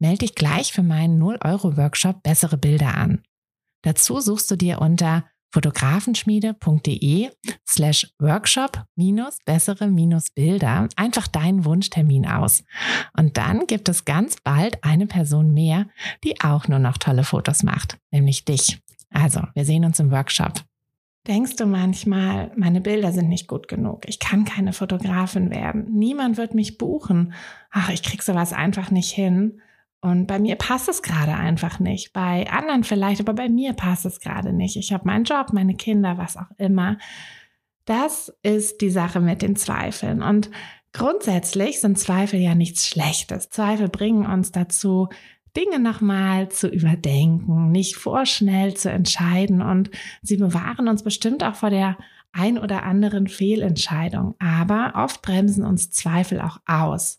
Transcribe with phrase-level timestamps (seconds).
[0.00, 3.22] Melde dich gleich für meinen 0-Euro-Workshop Bessere Bilder an.
[3.82, 7.30] Dazu suchst du dir unter fotografenschmiede.de
[7.68, 12.64] slash workshop minus bessere minus Bilder einfach deinen Wunschtermin aus.
[13.16, 15.86] Und dann gibt es ganz bald eine Person mehr,
[16.24, 18.80] die auch nur noch tolle Fotos macht, nämlich dich.
[19.10, 20.62] Also, wir sehen uns im Workshop.
[21.26, 26.38] Denkst du manchmal, meine Bilder sind nicht gut genug, ich kann keine Fotografin werden, niemand
[26.38, 27.34] wird mich buchen,
[27.70, 29.60] ach, ich krieg sowas einfach nicht hin.
[30.02, 32.12] Und bei mir passt es gerade einfach nicht.
[32.12, 34.76] Bei anderen vielleicht, aber bei mir passt es gerade nicht.
[34.76, 36.96] Ich habe meinen Job, meine Kinder, was auch immer.
[37.84, 40.22] Das ist die Sache mit den Zweifeln.
[40.22, 40.50] Und
[40.92, 43.50] grundsätzlich sind Zweifel ja nichts Schlechtes.
[43.50, 45.08] Zweifel bringen uns dazu,
[45.56, 49.90] Dinge nochmal zu überdenken, nicht vorschnell zu entscheiden und
[50.22, 51.98] sie bewahren uns bestimmt auch vor der
[52.32, 54.36] ein oder anderen Fehlentscheidung.
[54.38, 57.18] Aber oft bremsen uns Zweifel auch aus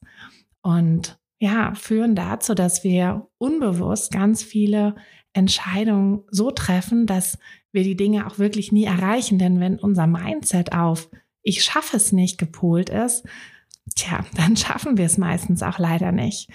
[0.61, 4.95] und ja, führen dazu, dass wir unbewusst ganz viele
[5.33, 7.39] Entscheidungen so treffen, dass
[7.71, 9.39] wir die Dinge auch wirklich nie erreichen.
[9.39, 11.09] Denn wenn unser Mindset auf
[11.43, 13.25] ich schaffe es nicht gepolt ist,
[13.95, 16.49] tja, dann schaffen wir es meistens auch leider nicht.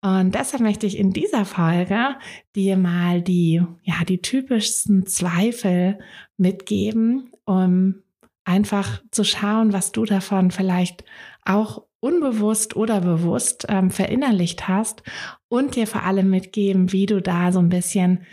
[0.00, 2.16] Und deshalb möchte ich in dieser Folge
[2.56, 6.00] dir mal die, ja, die typischsten Zweifel
[6.36, 8.02] mitgeben, um
[8.44, 11.04] einfach zu schauen, was du davon vielleicht
[11.44, 15.02] auch unbewusst oder bewusst ähm, verinnerlicht hast
[15.48, 18.26] und dir vor allem mitgeben, wie du da so ein bisschen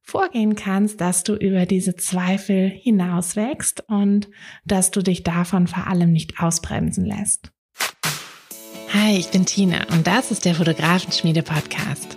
[0.00, 4.28] vorgehen kannst, dass du über diese Zweifel hinauswächst und
[4.64, 7.50] dass du dich davon vor allem nicht ausbremsen lässt.
[8.94, 12.16] Hi, ich bin Tina und das ist der Fotografenschmiede Podcast.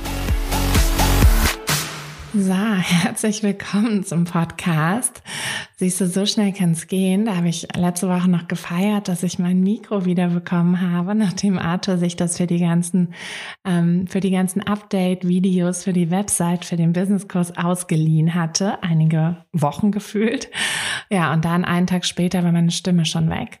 [2.33, 5.21] So, herzlich willkommen zum Podcast.
[5.81, 7.25] Siehst du, so schnell kann es gehen.
[7.25, 11.57] Da habe ich letzte Woche noch gefeiert, dass ich mein Mikro wieder bekommen habe, nachdem
[11.57, 13.15] Arthur sich das für die ganzen,
[13.65, 18.83] ähm, für die ganzen Update-Videos für die Website, für den Businesskurs ausgeliehen hatte.
[18.83, 20.51] Einige Wochen gefühlt.
[21.09, 23.59] Ja, und dann einen Tag später war meine Stimme schon weg.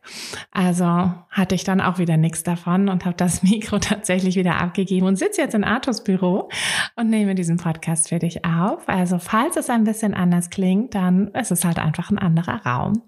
[0.51, 5.07] Also hatte ich dann auch wieder nichts davon und habe das Mikro tatsächlich wieder abgegeben
[5.07, 6.49] und sitze jetzt in Arthurs Büro
[6.95, 8.87] und nehme diesen Podcast für dich auf.
[8.87, 13.01] Also falls es ein bisschen anders klingt, dann ist es halt einfach ein anderer Raum.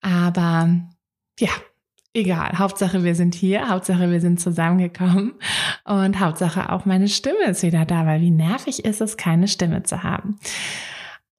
[0.00, 0.68] Aber
[1.38, 1.50] ja,
[2.14, 2.58] egal.
[2.58, 3.68] Hauptsache, wir sind hier.
[3.68, 5.34] Hauptsache, wir sind zusammengekommen.
[5.84, 9.82] Und Hauptsache, auch meine Stimme ist wieder da, weil wie nervig ist es, keine Stimme
[9.82, 10.38] zu haben.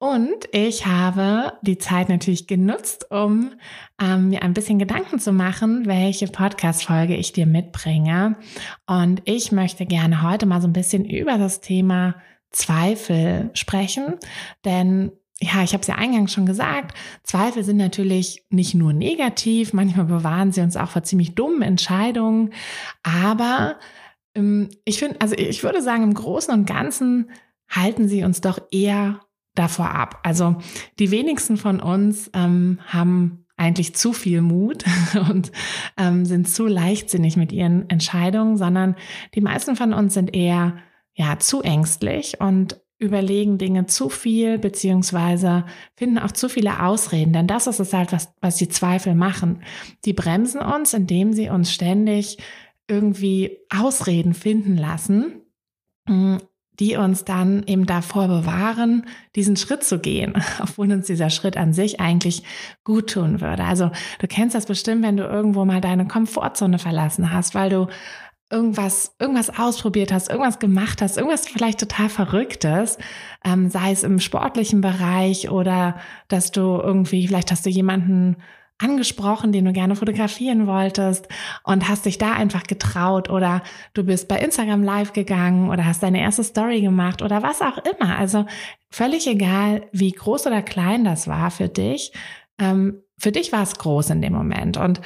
[0.00, 3.50] Und ich habe die Zeit natürlich genutzt, um
[4.00, 8.36] ähm, mir ein bisschen Gedanken zu machen, welche Podcast-Folge ich dir mitbringe.
[8.86, 12.14] Und ich möchte gerne heute mal so ein bisschen über das Thema
[12.50, 14.14] Zweifel sprechen,
[14.64, 15.10] denn
[15.40, 20.06] ja, ich habe es ja eingangs schon gesagt, Zweifel sind natürlich nicht nur negativ, manchmal
[20.06, 22.52] bewahren sie uns auch vor ziemlich dummen Entscheidungen,
[23.02, 23.76] aber
[24.34, 27.30] ähm, ich finde, also ich würde sagen, im Großen und Ganzen
[27.68, 29.20] halten sie uns doch eher
[29.54, 30.20] davor ab.
[30.22, 30.56] Also
[30.98, 34.84] die wenigsten von uns ähm, haben eigentlich zu viel Mut
[35.28, 35.52] und
[35.96, 38.94] ähm, sind zu leichtsinnig mit ihren Entscheidungen, sondern
[39.34, 40.78] die meisten von uns sind eher
[41.14, 45.64] ja zu ängstlich und überlegen Dinge zu viel, beziehungsweise
[45.96, 47.32] finden auch zu viele Ausreden.
[47.32, 49.62] Denn das ist es halt, was, was die Zweifel machen.
[50.04, 52.38] Die bremsen uns, indem sie uns ständig
[52.88, 55.42] irgendwie Ausreden finden lassen,
[56.06, 56.38] mm,
[56.80, 61.72] die uns dann eben davor bewahren, diesen Schritt zu gehen, obwohl uns dieser Schritt an
[61.72, 62.42] sich eigentlich
[62.82, 63.64] gut tun würde.
[63.64, 67.86] Also du kennst das bestimmt, wenn du irgendwo mal deine Komfortzone verlassen hast, weil du
[68.50, 72.98] irgendwas, irgendwas ausprobiert hast, irgendwas gemacht hast, irgendwas vielleicht total Verrücktes,
[73.44, 75.98] ähm, sei es im sportlichen Bereich oder
[76.28, 78.36] dass du irgendwie, vielleicht hast du jemanden
[78.78, 81.26] angesprochen, den du gerne fotografieren wolltest
[81.64, 83.62] und hast dich da einfach getraut oder
[83.92, 87.78] du bist bei Instagram live gegangen oder hast deine erste Story gemacht oder was auch
[87.78, 88.16] immer.
[88.16, 88.46] Also
[88.88, 92.12] völlig egal, wie groß oder klein das war für dich.
[92.58, 95.00] Ähm, für dich war es groß in dem Moment und,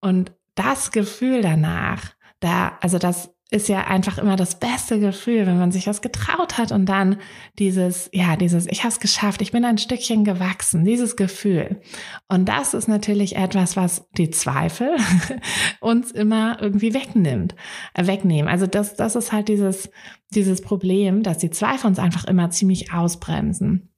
[0.00, 5.58] und das Gefühl danach, da, also das ist ja einfach immer das beste Gefühl, wenn
[5.58, 7.18] man sich was getraut hat und dann
[7.60, 11.80] dieses, ja, dieses, ich habe es geschafft, ich bin ein Stückchen gewachsen, dieses Gefühl.
[12.28, 14.96] Und das ist natürlich etwas, was die Zweifel
[15.80, 17.54] uns immer irgendwie wegnimmt,
[17.94, 18.50] äh, wegnehmen.
[18.50, 19.90] Also das, das ist halt dieses,
[20.30, 23.95] dieses Problem, dass die Zweifel uns einfach immer ziemlich ausbremsen.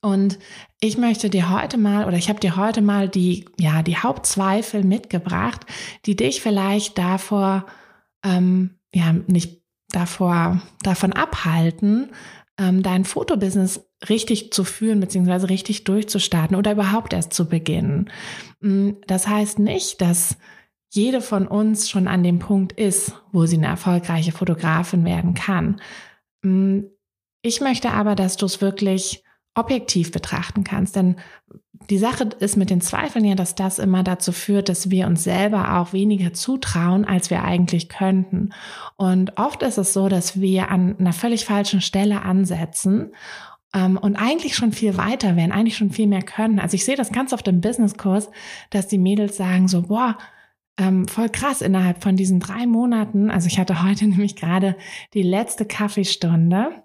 [0.00, 0.38] Und
[0.80, 4.84] ich möchte dir heute mal oder ich habe dir heute mal die ja die Hauptzweifel
[4.84, 5.66] mitgebracht,
[6.06, 7.66] die dich vielleicht davor
[8.24, 12.10] ähm, ja nicht davor davon abhalten,
[12.58, 18.10] ähm, dein Fotobusiness richtig zu führen beziehungsweise richtig durchzustarten oder überhaupt erst zu beginnen.
[18.60, 20.36] Mm, das heißt nicht, dass
[20.90, 25.80] jede von uns schon an dem Punkt ist, wo sie eine erfolgreiche Fotografin werden kann.
[26.42, 26.80] Mm,
[27.42, 29.22] ich möchte aber, dass du es wirklich
[29.58, 30.96] objektiv betrachten kannst.
[30.96, 31.16] Denn
[31.90, 35.24] die Sache ist mit den Zweifeln ja, dass das immer dazu führt, dass wir uns
[35.24, 38.50] selber auch weniger zutrauen, als wir eigentlich könnten.
[38.96, 43.12] Und oft ist es so, dass wir an einer völlig falschen Stelle ansetzen
[43.74, 46.58] ähm, und eigentlich schon viel weiter wären, eigentlich schon viel mehr können.
[46.58, 48.30] Also ich sehe das ganz oft im Businesskurs,
[48.70, 50.18] dass die Mädels sagen so, boah,
[50.78, 53.30] ähm, voll krass innerhalb von diesen drei Monaten.
[53.30, 54.76] Also ich hatte heute nämlich gerade
[55.14, 56.82] die letzte Kaffeestunde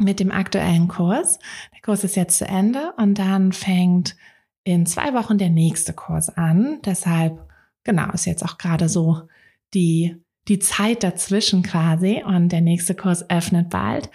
[0.00, 1.38] mit dem aktuellen Kurs.
[1.74, 4.16] Der Kurs ist jetzt zu Ende und dann fängt
[4.64, 6.80] in zwei Wochen der nächste Kurs an.
[6.84, 7.46] Deshalb,
[7.84, 9.28] genau, ist jetzt auch gerade so
[9.74, 10.16] die,
[10.48, 14.10] die Zeit dazwischen quasi und der nächste Kurs öffnet bald.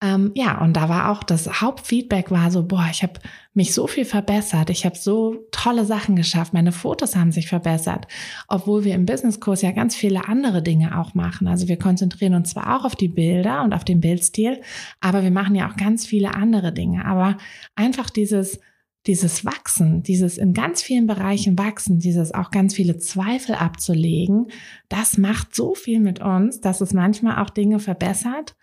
[0.00, 3.14] Ähm, ja, und da war auch das Hauptfeedback war so, boah, ich habe
[3.52, 8.06] mich so viel verbessert, ich habe so tolle Sachen geschafft, meine Fotos haben sich verbessert,
[8.46, 11.48] obwohl wir im Businesskurs ja ganz viele andere Dinge auch machen.
[11.48, 14.60] Also wir konzentrieren uns zwar auch auf die Bilder und auf den Bildstil,
[15.00, 17.04] aber wir machen ja auch ganz viele andere Dinge.
[17.04, 17.36] Aber
[17.74, 18.60] einfach dieses
[19.06, 24.48] dieses Wachsen, dieses in ganz vielen Bereichen wachsen, dieses auch ganz viele Zweifel abzulegen,
[24.90, 28.54] das macht so viel mit uns, dass es manchmal auch Dinge verbessert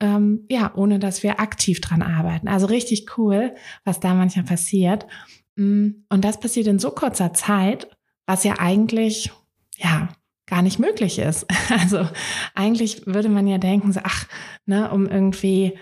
[0.00, 2.48] ähm, ja, ohne dass wir aktiv dran arbeiten.
[2.48, 3.54] Also richtig cool,
[3.84, 5.06] was da manchmal passiert.
[5.56, 7.88] Mm, und das passiert in so kurzer Zeit,
[8.26, 9.32] was ja eigentlich,
[9.76, 10.08] ja,
[10.46, 11.46] gar nicht möglich ist.
[11.70, 12.06] Also
[12.54, 14.26] eigentlich würde man ja denken, so, ach,
[14.66, 15.78] ne, um irgendwie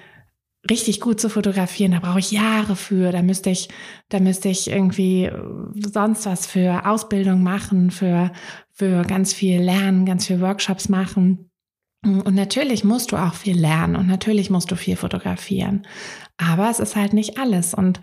[0.71, 3.69] richtig gut zu fotografieren, da brauche ich Jahre für, da müsste ich,
[4.09, 5.31] da müsste ich irgendwie
[5.75, 8.31] sonst was für Ausbildung machen, für,
[8.71, 11.51] für ganz viel lernen, ganz viel Workshops machen.
[12.05, 15.87] Und natürlich musst du auch viel lernen und natürlich musst du viel fotografieren.
[16.37, 17.75] Aber es ist halt nicht alles.
[17.75, 18.01] Und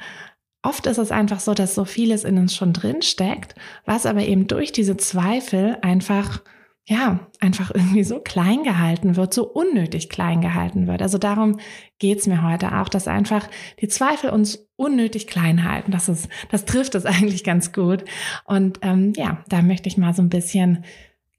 [0.64, 3.56] oft ist es einfach so, dass so vieles in uns schon drin steckt,
[3.86, 6.42] was aber eben durch diese Zweifel einfach,
[6.88, 11.02] ja, einfach irgendwie so klein gehalten wird, so unnötig klein gehalten wird.
[11.02, 11.60] Also darum
[12.00, 13.50] geht's mir heute auch, dass einfach
[13.82, 15.92] die Zweifel uns unnötig klein halten.
[15.92, 18.06] Das ist, das trifft es eigentlich ganz gut.
[18.46, 20.86] Und ähm, ja, da möchte ich mal so ein bisschen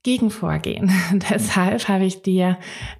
[0.03, 0.91] gegen vorgehen.
[1.29, 2.57] Deshalb habe ich dir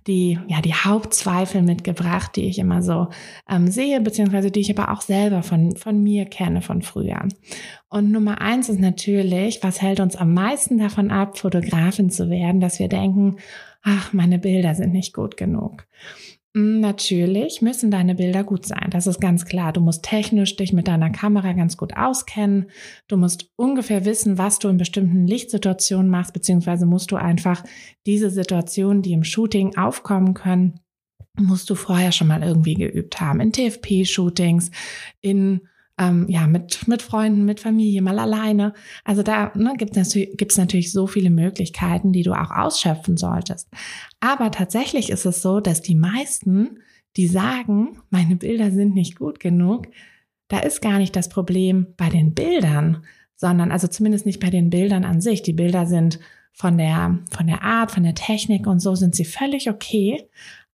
[0.07, 3.07] die, ja, die Hauptzweifel mitgebracht, die ich immer so
[3.49, 7.27] ähm, sehe, beziehungsweise die ich aber auch selber von, von mir kenne von früher.
[7.89, 12.61] Und Nummer eins ist natürlich, was hält uns am meisten davon ab, Fotografin zu werden,
[12.61, 13.37] dass wir denken,
[13.83, 15.85] ach, meine Bilder sind nicht gut genug.
[16.53, 18.89] Mm, natürlich müssen deine Bilder gut sein.
[18.91, 19.71] Das ist ganz klar.
[19.71, 22.69] Du musst technisch dich mit deiner Kamera ganz gut auskennen.
[23.07, 27.63] Du musst ungefähr wissen, was du in bestimmten Lichtsituationen machst, beziehungsweise musst du einfach
[28.05, 30.79] diese Situationen, die im Shooting aufkommen können,
[31.37, 33.39] musst du vorher schon mal irgendwie geübt haben.
[33.39, 34.71] In TFP-Shootings,
[35.21, 35.61] in
[35.97, 38.73] ähm, ja, mit, mit Freunden, mit Familie, mal alleine.
[39.03, 43.69] Also da ne, gibt es natürlich, natürlich so viele Möglichkeiten, die du auch ausschöpfen solltest.
[44.19, 46.79] Aber tatsächlich ist es so, dass die meisten,
[47.17, 49.87] die sagen, meine Bilder sind nicht gut genug,
[50.47, 53.05] da ist gar nicht das Problem bei den Bildern,
[53.35, 55.41] sondern also zumindest nicht bei den Bildern an sich.
[55.43, 56.19] Die Bilder sind
[56.53, 60.27] von der, von der Art, von der Technik und so sind sie völlig okay.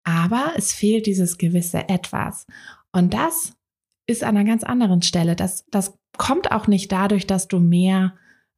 [0.03, 2.47] Aber es fehlt dieses gewisse Etwas.
[2.91, 3.56] Und das
[4.07, 5.35] ist an einer ganz anderen Stelle.
[5.35, 8.13] Das, das kommt auch nicht dadurch, dass du mehr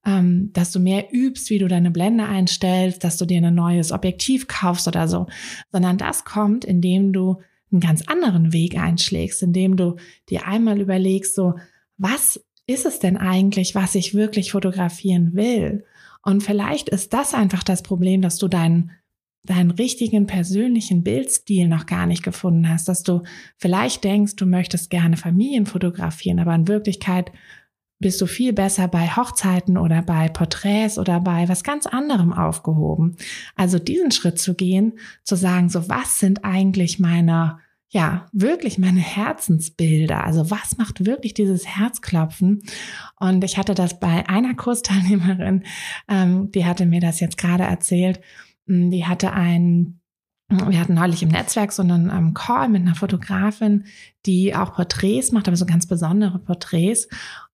[0.06, 3.92] ähm, dass du mehr übst, wie du deine Blende einstellst, dass du dir ein neues
[3.92, 5.28] Objektiv kaufst oder so,
[5.72, 7.42] sondern das kommt, indem du
[7.72, 9.98] einen ganz anderen Weg einschlägst, indem du
[10.30, 11.56] dir einmal überlegst, so,
[11.98, 15.84] was ist es denn eigentlich, was ich wirklich fotografieren will?
[16.24, 18.92] Und vielleicht ist das einfach das Problem, dass du deinen
[19.44, 23.24] deinen richtigen persönlichen Bildstil noch gar nicht gefunden hast, dass du
[23.58, 27.32] vielleicht denkst, du möchtest gerne Familien fotografieren, aber in Wirklichkeit
[28.00, 33.18] bist du viel besser bei Hochzeiten oder bei Porträts oder bei was ganz anderem aufgehoben.
[33.56, 34.94] Also diesen Schritt zu gehen,
[35.24, 40.24] zu sagen, so was sind eigentlich meine, ja, wirklich meine Herzensbilder?
[40.24, 42.64] Also was macht wirklich dieses Herzklopfen?
[43.20, 45.64] Und ich hatte das bei einer Kursteilnehmerin,
[46.08, 48.22] ähm, die hatte mir das jetzt gerade erzählt.
[48.70, 50.00] Hm, die hatte ein
[50.50, 53.86] wir hatten neulich im Netzwerk so einen ähm, Call mit einer Fotografin,
[54.26, 57.08] die auch Porträts macht, aber so ganz besondere Porträts.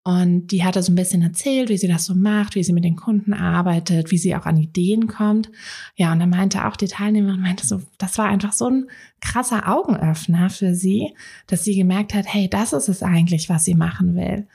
[0.04, 2.86] Und die hatte so ein bisschen erzählt, wie sie das so macht, wie sie mit
[2.86, 5.52] den Kunden arbeitet, wie sie auch an Ideen kommt.
[5.96, 8.86] Ja, und dann meinte auch die Teilnehmerin, meinte so, das war einfach so ein
[9.20, 11.16] krasser Augenöffner für sie,
[11.48, 14.48] dass sie gemerkt hat, hey, das ist es eigentlich, was sie machen will.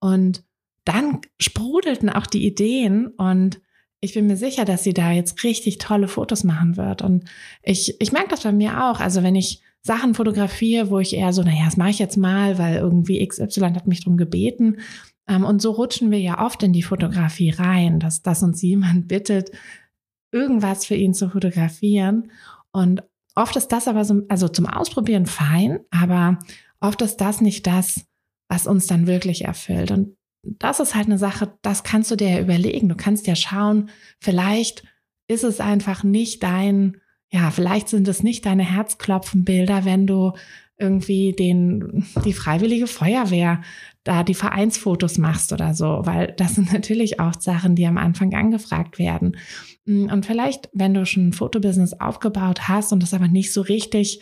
[0.00, 0.42] Und
[0.84, 3.60] dann sprudelten auch die Ideen und
[4.04, 7.00] ich bin mir sicher, dass sie da jetzt richtig tolle Fotos machen wird.
[7.00, 7.24] Und
[7.62, 9.00] ich, ich merke das bei mir auch.
[9.00, 12.58] Also wenn ich Sachen fotografiere, wo ich eher so, naja, das mache ich jetzt mal,
[12.58, 14.78] weil irgendwie XY hat mich drum gebeten.
[15.26, 19.08] Ähm, und so rutschen wir ja oft in die Fotografie rein, dass, dass uns jemand
[19.08, 19.50] bittet,
[20.32, 22.30] irgendwas für ihn zu fotografieren.
[22.72, 23.02] Und
[23.34, 26.40] oft ist das aber so, also zum Ausprobieren fein, aber
[26.80, 28.04] oft ist das nicht das,
[28.48, 29.90] was uns dann wirklich erfüllt.
[29.90, 32.88] Und das ist halt eine Sache, das kannst du dir ja überlegen.
[32.88, 34.84] Du kannst ja schauen, vielleicht
[35.26, 37.00] ist es einfach nicht dein
[37.34, 40.34] ja, vielleicht sind es nicht deine Herzklopfenbilder, wenn du
[40.78, 43.60] irgendwie den, die freiwillige Feuerwehr
[44.04, 48.34] da die Vereinsfotos machst oder so, weil das sind natürlich auch Sachen, die am Anfang
[48.34, 49.36] angefragt werden.
[49.84, 54.20] Und vielleicht, wenn du schon ein Fotobusiness aufgebaut hast und das aber nicht so richtig,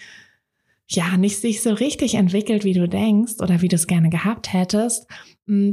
[0.89, 4.55] ja, nicht sich so richtig entwickelt, wie du denkst oder wie du es gerne gehabt
[4.55, 5.07] hättest,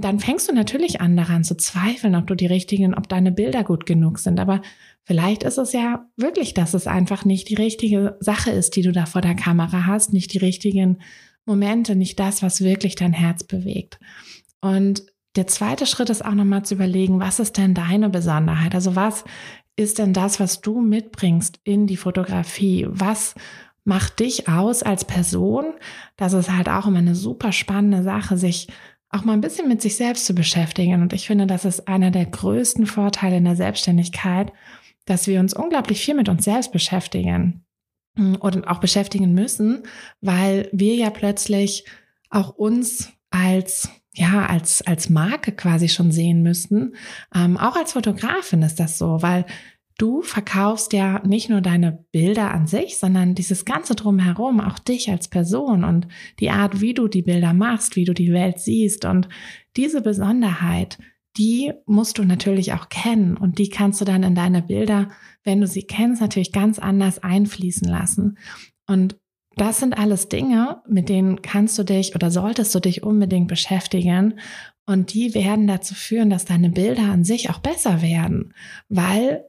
[0.01, 3.63] dann fängst du natürlich an daran zu zweifeln, ob du die richtigen, ob deine Bilder
[3.63, 4.39] gut genug sind.
[4.39, 4.61] Aber
[5.09, 8.91] Vielleicht ist es ja wirklich, dass es einfach nicht die richtige Sache ist, die du
[8.91, 10.99] da vor der Kamera hast, nicht die richtigen
[11.47, 13.99] Momente, nicht das, was wirklich dein Herz bewegt.
[14.61, 15.01] Und
[15.35, 18.75] der zweite Schritt ist auch nochmal zu überlegen, was ist denn deine Besonderheit?
[18.75, 19.23] Also was
[19.75, 22.85] ist denn das, was du mitbringst in die Fotografie?
[22.87, 23.33] Was
[23.85, 25.73] macht dich aus als Person?
[26.17, 28.67] Das ist halt auch immer eine super spannende Sache, sich
[29.09, 31.01] auch mal ein bisschen mit sich selbst zu beschäftigen.
[31.01, 34.53] Und ich finde, das ist einer der größten Vorteile in der Selbstständigkeit,
[35.05, 37.65] dass wir uns unglaublich viel mit uns selbst beschäftigen
[38.41, 39.83] oder auch beschäftigen müssen,
[40.21, 41.85] weil wir ja plötzlich
[42.29, 46.95] auch uns als ja, als, als Marke quasi schon sehen müssten.
[47.33, 49.45] Ähm, auch als Fotografin ist das so, weil
[49.99, 55.11] du verkaufst ja nicht nur deine Bilder an sich, sondern dieses Ganze drumherum, auch dich
[55.11, 56.07] als Person und
[56.39, 59.29] die Art, wie du die Bilder machst, wie du die Welt siehst und
[59.75, 60.97] diese Besonderheit,
[61.37, 65.09] die musst du natürlich auch kennen und die kannst du dann in deine Bilder,
[65.43, 68.37] wenn du sie kennst, natürlich ganz anders einfließen lassen.
[68.87, 69.17] Und
[69.55, 74.39] das sind alles Dinge, mit denen kannst du dich oder solltest du dich unbedingt beschäftigen.
[74.85, 78.53] Und die werden dazu führen, dass deine Bilder an sich auch besser werden.
[78.87, 79.43] Weil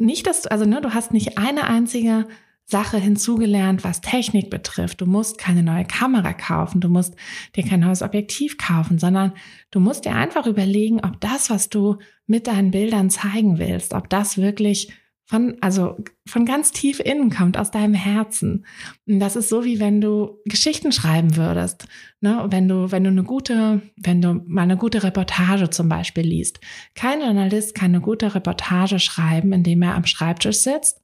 [0.00, 2.26] nicht, dass du, also ne, du hast nicht eine einzige
[2.64, 5.00] Sache hinzugelernt, was Technik betrifft.
[5.00, 7.16] Du musst keine neue Kamera kaufen, du musst
[7.56, 9.32] dir kein neues Objektiv kaufen, sondern
[9.72, 14.08] du musst dir einfach überlegen, ob das, was du mit deinen Bildern zeigen willst, ob
[14.08, 14.92] das wirklich
[15.30, 15.96] von, also
[16.26, 18.66] von ganz tief innen kommt, aus deinem Herzen.
[19.06, 21.86] Und das ist so, wie wenn du Geschichten schreiben würdest.
[22.20, 22.46] Ne?
[22.48, 26.58] Wenn du, wenn du eine gute, wenn du mal eine gute Reportage zum Beispiel liest.
[26.96, 31.00] Kein Journalist kann eine gute Reportage schreiben, indem er am Schreibtisch sitzt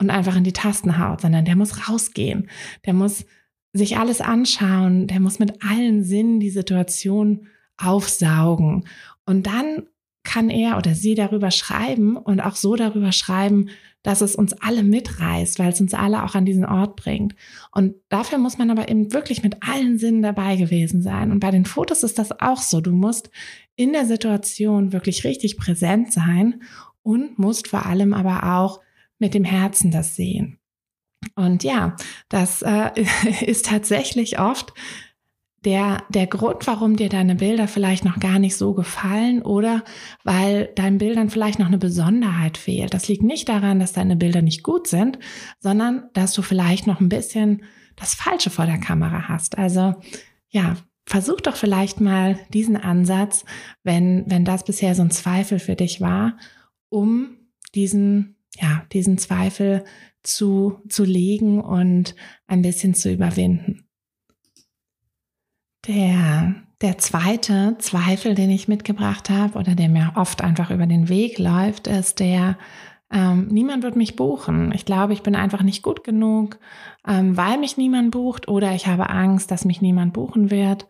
[0.00, 2.50] und einfach in die Tasten haut, sondern der muss rausgehen.
[2.84, 3.26] Der muss
[3.72, 5.06] sich alles anschauen.
[5.06, 8.88] Der muss mit allen Sinnen die Situation aufsaugen.
[9.24, 9.84] Und dann
[10.28, 13.70] kann er oder sie darüber schreiben und auch so darüber schreiben,
[14.02, 17.34] dass es uns alle mitreißt, weil es uns alle auch an diesen Ort bringt.
[17.72, 21.32] Und dafür muss man aber eben wirklich mit allen Sinnen dabei gewesen sein.
[21.32, 22.82] Und bei den Fotos ist das auch so.
[22.82, 23.30] Du musst
[23.74, 26.62] in der Situation wirklich richtig präsent sein
[27.02, 28.80] und musst vor allem aber auch
[29.18, 30.58] mit dem Herzen das sehen.
[31.34, 31.96] Und ja,
[32.28, 32.90] das äh,
[33.44, 34.74] ist tatsächlich oft
[35.64, 39.82] der, der Grund, warum dir deine Bilder vielleicht noch gar nicht so gefallen oder
[40.22, 42.94] weil deinen Bildern vielleicht noch eine Besonderheit fehlt.
[42.94, 45.18] Das liegt nicht daran, dass deine Bilder nicht gut sind,
[45.58, 47.64] sondern dass du vielleicht noch ein bisschen
[47.96, 49.58] das Falsche vor der Kamera hast.
[49.58, 49.94] Also
[50.48, 53.44] ja, versuch doch vielleicht mal diesen Ansatz,
[53.82, 56.38] wenn, wenn das bisher so ein Zweifel für dich war,
[56.88, 57.36] um
[57.74, 59.84] diesen, ja, diesen Zweifel
[60.22, 62.14] zu, zu legen und
[62.46, 63.87] ein bisschen zu überwinden.
[65.88, 71.08] Der, der zweite Zweifel, den ich mitgebracht habe oder der mir oft einfach über den
[71.08, 72.58] Weg läuft, ist der,
[73.10, 74.70] ähm, niemand wird mich buchen.
[74.74, 76.58] Ich glaube, ich bin einfach nicht gut genug,
[77.06, 80.86] ähm, weil mich niemand bucht oder ich habe Angst, dass mich niemand buchen wird.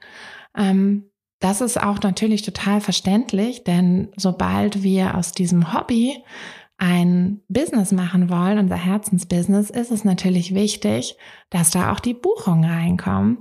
[0.56, 1.04] Ähm,
[1.38, 6.24] das ist auch natürlich total verständlich, denn sobald wir aus diesem Hobby
[6.76, 11.16] ein Business machen wollen, unser Herzensbusiness, ist es natürlich wichtig,
[11.50, 13.38] dass da auch die Buchungen reinkommen.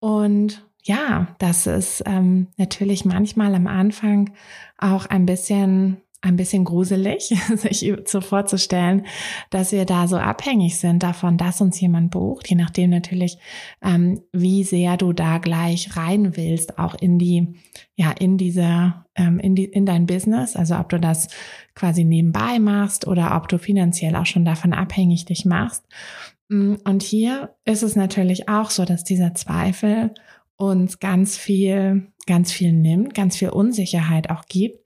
[0.00, 4.30] Und ja, das ist ähm, natürlich manchmal am Anfang
[4.78, 9.06] auch ein bisschen ein bisschen gruselig, sich so vorzustellen,
[9.48, 13.38] dass wir da so abhängig sind davon, dass uns jemand bucht, je nachdem natürlich,
[13.82, 17.54] ähm, wie sehr du da gleich rein willst, auch in die,
[17.94, 21.28] ja, in diese, ähm, in die, in dein Business, also ob du das
[21.74, 25.86] quasi nebenbei machst oder ob du finanziell auch schon davon abhängig dich machst.
[26.50, 30.12] Mm, und hier ist es natürlich auch so, dass dieser Zweifel
[30.60, 34.84] uns ganz viel, ganz viel nimmt, ganz viel Unsicherheit auch gibt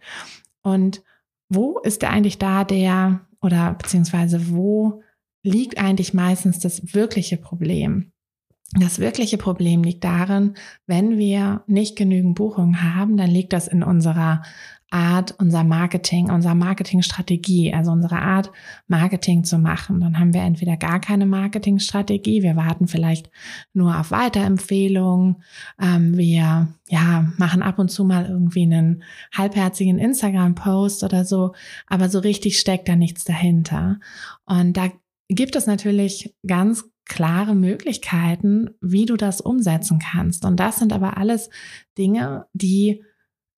[0.63, 1.03] und
[1.49, 5.03] wo ist eigentlich da der oder beziehungsweise wo
[5.43, 8.13] liegt eigentlich meistens das wirkliche Problem?
[8.73, 10.55] Das wirkliche Problem liegt darin,
[10.87, 14.43] wenn wir nicht genügend Buchungen haben, dann liegt das in unserer
[14.95, 18.53] Art, unser Marketing, unserer Marketingstrategie, also unsere Art,
[18.87, 20.01] Marketing zu machen.
[20.01, 23.29] Dann haben wir entweder gar keine Marketingstrategie, wir warten vielleicht
[23.73, 25.43] nur auf Weiterempfehlungen,
[25.83, 29.03] ähm, wir ja, machen ab und zu mal irgendwie einen
[29.37, 31.55] halbherzigen Instagram-Post oder so,
[31.89, 33.99] aber so richtig steckt da nichts dahinter.
[34.47, 34.91] Und da
[35.29, 40.45] gibt es natürlich ganz klare Möglichkeiten, wie du das umsetzen kannst.
[40.45, 41.51] Und das sind aber alles
[41.99, 43.03] Dinge, die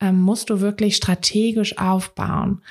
[0.01, 2.63] ähm, musst du wirklich strategisch aufbauen.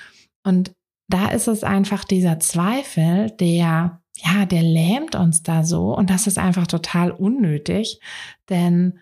[0.43, 0.73] Und
[1.07, 5.95] da ist es einfach dieser Zweifel, der, ja, der lähmt uns da so.
[5.95, 7.99] Und das ist einfach total unnötig,
[8.49, 8.99] denn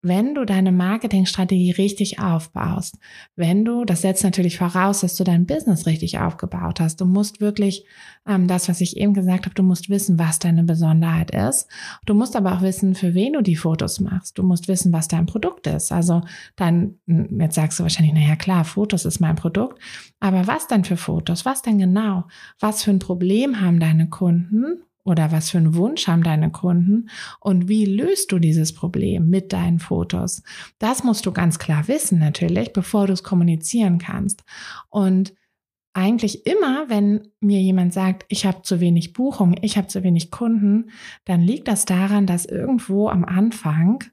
[0.00, 2.98] wenn du deine Marketingstrategie richtig aufbaust,
[3.34, 7.00] wenn du, das setzt natürlich voraus, dass du dein Business richtig aufgebaut hast.
[7.00, 7.84] Du musst wirklich
[8.26, 11.68] ähm, das, was ich eben gesagt habe, du musst wissen, was deine Besonderheit ist.
[12.06, 14.38] Du musst aber auch wissen, für wen du die Fotos machst.
[14.38, 15.90] Du musst wissen, was dein Produkt ist.
[15.90, 16.22] Also
[16.54, 19.82] dann, hm, jetzt sagst du wahrscheinlich, naja klar, Fotos ist mein Produkt.
[20.20, 21.44] Aber was denn für Fotos?
[21.44, 22.24] Was denn genau?
[22.60, 24.84] Was für ein Problem haben deine Kunden?
[25.08, 27.08] Oder was für einen Wunsch haben deine Kunden?
[27.40, 30.42] Und wie löst du dieses Problem mit deinen Fotos?
[30.78, 34.44] Das musst du ganz klar wissen natürlich, bevor du es kommunizieren kannst.
[34.90, 35.32] Und
[35.94, 40.30] eigentlich immer, wenn mir jemand sagt, ich habe zu wenig Buchung, ich habe zu wenig
[40.30, 40.90] Kunden,
[41.24, 44.04] dann liegt das daran, dass irgendwo am Anfang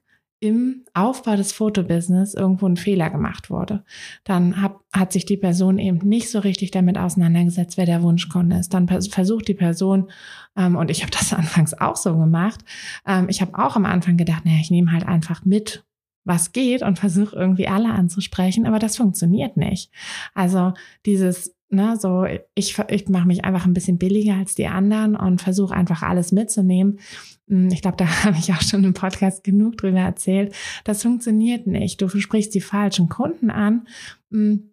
[0.46, 3.84] im Aufbau des Fotobusiness irgendwo ein Fehler gemacht wurde.
[4.24, 8.58] Dann hab, hat sich die Person eben nicht so richtig damit auseinandergesetzt, wer der Wunschkunde
[8.58, 8.72] ist.
[8.74, 10.10] Dann versucht die Person,
[10.56, 12.60] ähm, und ich habe das anfangs auch so gemacht,
[13.06, 15.84] ähm, ich habe auch am Anfang gedacht, naja, ich nehme halt einfach mit,
[16.24, 19.90] was geht und versuche irgendwie alle anzusprechen, aber das funktioniert nicht.
[20.34, 20.74] Also
[21.06, 22.24] dieses Ne, so
[22.54, 26.30] ich, ich mache mich einfach ein bisschen billiger als die anderen und versuche einfach alles
[26.30, 27.00] mitzunehmen.
[27.48, 30.54] Hm, ich glaube, da habe ich auch schon im Podcast genug drüber erzählt.
[30.84, 32.00] Das funktioniert nicht.
[32.00, 33.88] Du sprichst die falschen Kunden an.
[34.30, 34.70] Hm,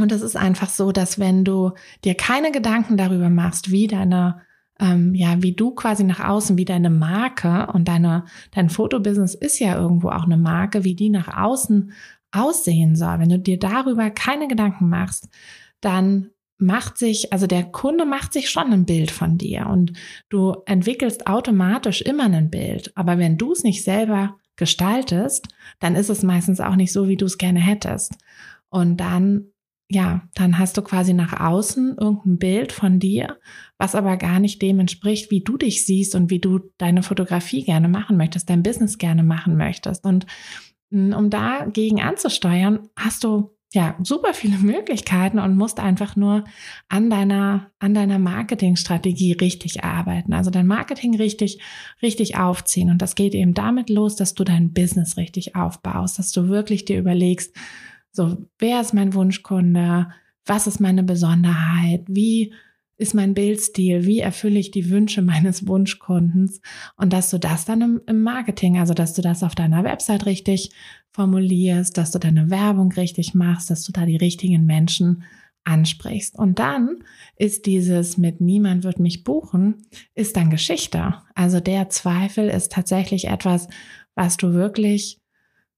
[0.00, 1.72] und es ist einfach so, dass wenn du
[2.04, 4.42] dir keine Gedanken darüber machst, wie deine
[4.80, 9.58] ähm, ja, wie du quasi nach außen, wie deine Marke und deine, dein Fotobusiness ist
[9.58, 11.92] ja irgendwo auch eine Marke, wie die nach außen
[12.30, 13.18] aussehen soll.
[13.18, 15.28] Wenn du dir darüber keine Gedanken machst,
[15.80, 19.92] dann macht sich, also der Kunde macht sich schon ein Bild von dir und
[20.28, 22.92] du entwickelst automatisch immer ein Bild.
[22.96, 27.16] Aber wenn du es nicht selber gestaltest, dann ist es meistens auch nicht so, wie
[27.16, 28.16] du es gerne hättest.
[28.68, 29.46] Und dann,
[29.88, 33.38] ja, dann hast du quasi nach außen irgendein Bild von dir,
[33.78, 37.62] was aber gar nicht dem entspricht, wie du dich siehst und wie du deine Fotografie
[37.62, 40.04] gerne machen möchtest, dein Business gerne machen möchtest.
[40.04, 40.26] Und
[40.90, 46.44] mm, um dagegen anzusteuern, hast du ja, super viele Möglichkeiten und musst einfach nur
[46.88, 50.32] an deiner, an deiner Marketingstrategie richtig arbeiten.
[50.32, 51.60] Also dein Marketing richtig,
[52.02, 52.90] richtig aufziehen.
[52.90, 56.84] Und das geht eben damit los, dass du dein Business richtig aufbaust, dass du wirklich
[56.84, 57.54] dir überlegst,
[58.10, 60.08] so, wer ist mein Wunschkunde?
[60.44, 62.04] Was ist meine Besonderheit?
[62.08, 62.52] Wie
[62.96, 64.06] ist mein Bildstil?
[64.06, 66.60] Wie erfülle ich die Wünsche meines Wunschkundens?
[66.96, 70.26] Und dass du das dann im, im, Marketing, also dass du das auf deiner Website
[70.26, 70.72] richtig
[71.18, 75.24] formulierst, dass du deine Werbung richtig machst, dass du da die richtigen Menschen
[75.64, 76.38] ansprichst.
[76.38, 76.98] Und dann
[77.34, 79.82] ist dieses mit niemand wird mich buchen,
[80.14, 81.14] ist dann Geschichte.
[81.34, 83.66] Also der Zweifel ist tatsächlich etwas,
[84.14, 85.18] was du wirklich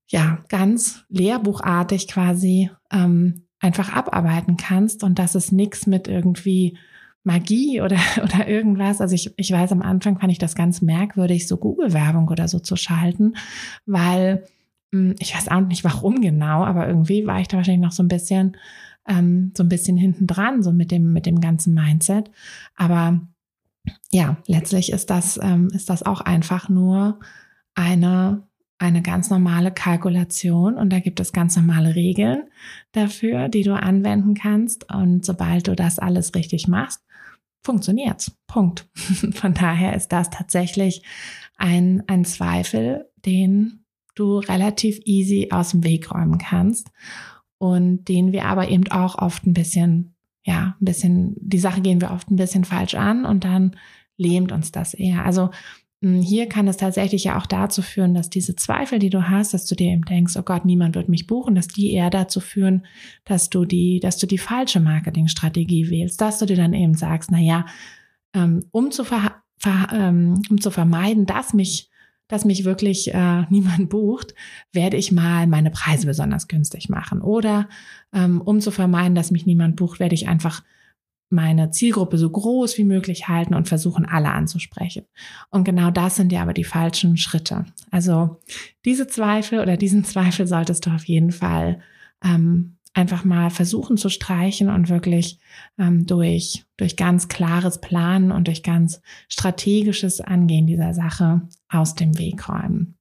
[0.08, 6.76] ja, ganz lehrbuchartig quasi ähm, einfach abarbeiten kannst und das ist nichts mit irgendwie
[7.24, 9.00] Magie oder, oder irgendwas.
[9.00, 12.58] Also ich, ich weiß, am Anfang fand ich das ganz merkwürdig, so Google-Werbung oder so
[12.58, 13.36] zu schalten,
[13.86, 14.44] weil
[14.92, 18.08] ich weiß auch nicht warum genau, aber irgendwie war ich da wahrscheinlich noch so ein
[18.08, 18.56] bisschen,
[19.08, 22.30] ähm, so ein bisschen hinten dran, so mit dem, mit dem ganzen Mindset.
[22.76, 23.20] Aber
[24.10, 27.20] ja, letztlich ist das, ähm, ist das auch einfach nur
[27.74, 28.42] eine
[28.80, 32.44] eine ganz normale Kalkulation und da gibt es ganz normale Regeln
[32.92, 34.90] dafür, die du anwenden kannst.
[34.90, 37.04] Und sobald du das alles richtig machst,
[37.62, 38.32] funktioniert's.
[38.46, 38.88] Punkt.
[39.34, 41.02] Von daher ist das tatsächlich
[41.58, 43.79] ein, ein Zweifel, den
[44.20, 46.90] du relativ easy aus dem Weg räumen kannst
[47.58, 52.00] und den wir aber eben auch oft ein bisschen, ja, ein bisschen, die Sache gehen
[52.00, 53.76] wir oft ein bisschen falsch an und dann
[54.16, 55.24] lähmt uns das eher.
[55.24, 55.50] Also
[56.02, 59.52] hm, hier kann es tatsächlich ja auch dazu führen, dass diese Zweifel, die du hast,
[59.52, 62.40] dass du dir eben denkst, oh Gott, niemand wird mich buchen, dass die eher dazu
[62.40, 62.86] führen,
[63.24, 67.30] dass du die, dass du die falsche Marketingstrategie wählst, dass du dir dann eben sagst,
[67.30, 67.66] na ja,
[68.34, 71.89] ähm, um zu ver, ver, ähm, um zu vermeiden, dass mich,
[72.30, 74.34] dass mich wirklich äh, niemand bucht,
[74.72, 77.20] werde ich mal meine Preise besonders günstig machen.
[77.20, 77.68] Oder
[78.14, 80.62] ähm, um zu vermeiden, dass mich niemand bucht, werde ich einfach
[81.30, 85.04] meine Zielgruppe so groß wie möglich halten und versuchen, alle anzusprechen.
[85.50, 87.66] Und genau das sind ja aber die falschen Schritte.
[87.90, 88.40] Also
[88.84, 91.80] diese Zweifel oder diesen Zweifel solltest du auf jeden Fall
[92.24, 95.38] ähm, einfach mal versuchen zu streichen und wirklich
[95.78, 102.18] ähm, durch, durch ganz klares Planen und durch ganz strategisches Angehen dieser Sache aus dem
[102.18, 102.98] Weg räumen.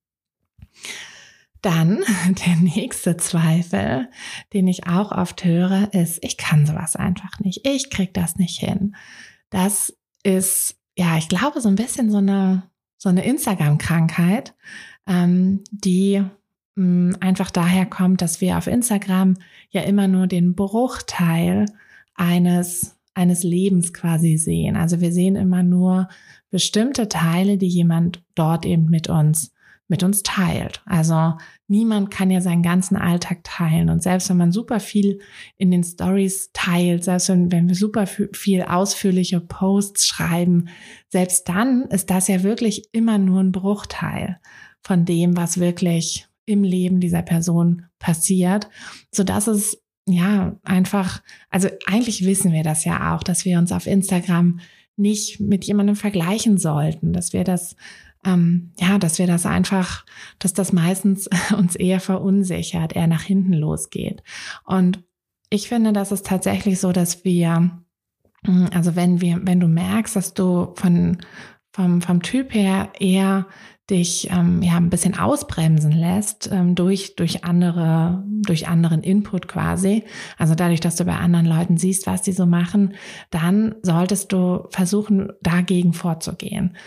[1.61, 2.03] Dann
[2.45, 4.09] der nächste Zweifel,
[4.53, 7.65] den ich auch oft höre, ist, ich kann sowas einfach nicht.
[7.65, 8.95] Ich krieg das nicht hin.
[9.49, 14.55] Das ist, ja, ich glaube, so ein bisschen so eine, so eine Instagram-Krankheit,
[15.07, 16.23] ähm, die
[17.19, 19.35] einfach daher kommt, dass wir auf Instagram
[19.69, 21.65] ja immer nur den Bruchteil
[22.15, 24.75] eines, eines Lebens quasi sehen.
[24.75, 26.09] Also wir sehen immer nur
[26.51, 29.51] bestimmte Teile, die jemand dort eben mit uns
[29.89, 30.81] mit uns teilt.
[30.85, 31.33] Also
[31.67, 33.89] niemand kann ja seinen ganzen Alltag teilen.
[33.89, 35.19] Und selbst wenn man super viel
[35.57, 40.69] in den Stories teilt, selbst wenn, wenn wir super viel ausführliche Posts schreiben,
[41.09, 44.39] selbst dann ist das ja wirklich immer nur ein Bruchteil
[44.83, 48.69] von dem, was wirklich im Leben dieser Person passiert,
[49.11, 53.71] so dass es ja einfach, also eigentlich wissen wir das ja auch, dass wir uns
[53.71, 54.59] auf Instagram
[54.97, 57.75] nicht mit jemandem vergleichen sollten, dass wir das
[58.25, 60.05] ähm, ja, dass wir das einfach,
[60.39, 64.23] dass das meistens uns eher verunsichert, eher nach hinten losgeht.
[64.65, 65.03] Und
[65.49, 67.71] ich finde, das ist tatsächlich so, dass wir,
[68.43, 71.19] mm, also wenn wir, wenn du merkst, dass du von,
[71.71, 73.47] vom, vom Typ her eher
[73.89, 80.03] dich ähm, ja ein bisschen ausbremsen lässt ähm, durch durch andere durch anderen Input quasi.
[80.37, 82.93] Also dadurch dass du bei anderen Leuten siehst was die so machen
[83.29, 86.77] dann solltest du versuchen dagegen vorzugehen.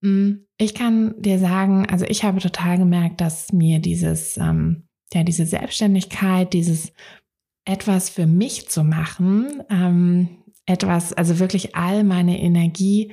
[0.00, 5.24] Mm, ich kann dir sagen also ich habe total gemerkt dass mir dieses ähm, ja
[5.24, 6.92] diese Selbstständigkeit dieses
[7.64, 10.28] etwas für mich zu machen ähm,
[10.66, 13.12] etwas also wirklich all meine Energie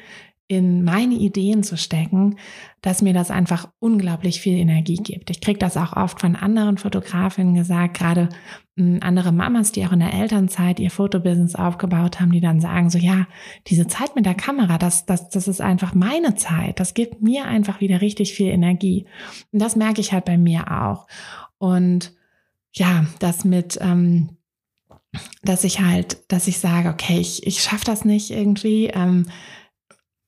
[0.50, 2.38] in meine Ideen zu stecken,
[2.82, 5.30] dass mir das einfach unglaublich viel Energie gibt.
[5.30, 8.30] Ich kriege das auch oft von anderen Fotografinnen gesagt, gerade
[8.76, 12.90] hm, andere Mamas, die auch in der Elternzeit ihr Fotobusiness aufgebaut haben, die dann sagen
[12.90, 13.28] so, ja,
[13.68, 16.80] diese Zeit mit der Kamera, das, das, das ist einfach meine Zeit.
[16.80, 19.06] Das gibt mir einfach wieder richtig viel Energie.
[19.52, 21.06] Und das merke ich halt bei mir auch.
[21.60, 22.16] Und
[22.74, 24.32] ja, das mit, ähm,
[25.44, 28.88] dass ich halt, dass ich sage, okay, ich, ich schaffe das nicht irgendwie.
[28.88, 29.28] Ähm,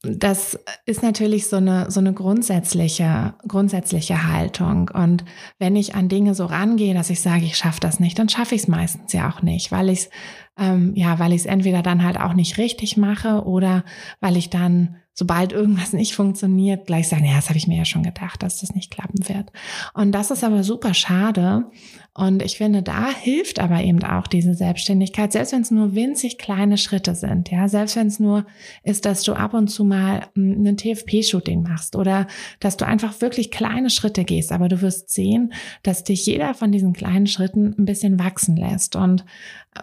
[0.04, 4.90] das ist natürlich so eine, so eine grundsätzliche, grundsätzliche Haltung.
[4.94, 5.24] Und
[5.60, 8.56] wenn ich an Dinge so rangehe, dass ich sage, ich schaffe das nicht, dann schaffe
[8.56, 10.10] ich es meistens ja auch nicht, weil ich es,
[10.58, 13.84] ähm, ja, weil ich es entweder dann halt auch nicht richtig mache oder
[14.20, 17.86] weil ich dann sobald irgendwas nicht funktioniert, gleich sagen, ja, das habe ich mir ja
[17.86, 19.52] schon gedacht, dass das nicht klappen wird.
[19.94, 21.66] Und das ist aber super schade.
[22.14, 26.38] Und ich finde, da hilft aber eben auch diese Selbstständigkeit, selbst wenn es nur winzig
[26.38, 28.46] kleine Schritte sind, ja, selbst wenn es nur
[28.84, 32.28] ist, dass du ab und zu mal hm, ein TFP-Shooting machst oder
[32.60, 36.72] dass du einfach wirklich kleine Schritte gehst, aber du wirst sehen, dass dich jeder von
[36.72, 38.98] diesen kleinen Schritten ein bisschen wachsen lässt.
[38.98, 39.24] Und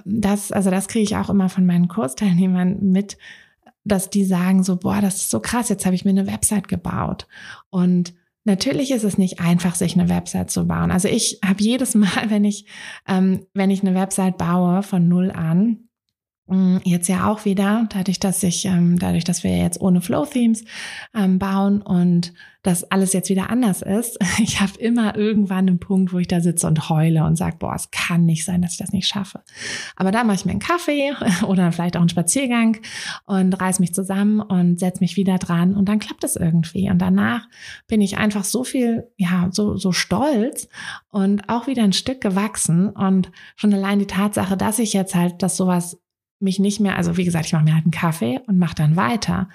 [0.04, 3.16] das, also das kriege ich auch immer von meinen Kursteilnehmern mit,
[3.84, 6.68] dass die sagen so, boah, das ist so krass, jetzt habe ich mir eine Website
[6.68, 7.26] gebaut.
[7.70, 10.90] Und natürlich ist es nicht einfach, sich eine Website zu bauen.
[10.90, 12.66] Also ich habe jedes Mal, wenn ich,
[13.06, 15.87] ähm, wenn ich eine Website baue von null an,
[16.84, 20.64] jetzt ja auch wieder, dadurch, dass ich, ähm, dadurch, dass wir jetzt ohne Flow-Themes
[21.14, 22.32] ähm, bauen und
[22.62, 26.40] das alles jetzt wieder anders ist, ich habe immer irgendwann einen Punkt, wo ich da
[26.40, 29.42] sitze und heule und sage, boah, es kann nicht sein, dass ich das nicht schaffe.
[29.96, 31.12] Aber da mache ich mir einen Kaffee
[31.46, 32.78] oder vielleicht auch einen Spaziergang
[33.26, 36.90] und reiß mich zusammen und setze mich wieder dran und dann klappt es irgendwie.
[36.90, 37.46] Und danach
[37.86, 40.68] bin ich einfach so viel, ja, so, so stolz
[41.10, 45.42] und auch wieder ein Stück gewachsen und schon allein die Tatsache, dass ich jetzt halt,
[45.42, 45.98] dass sowas
[46.40, 48.96] mich nicht mehr, also wie gesagt, ich mache mir halt einen Kaffee und mache dann
[48.96, 49.48] weiter.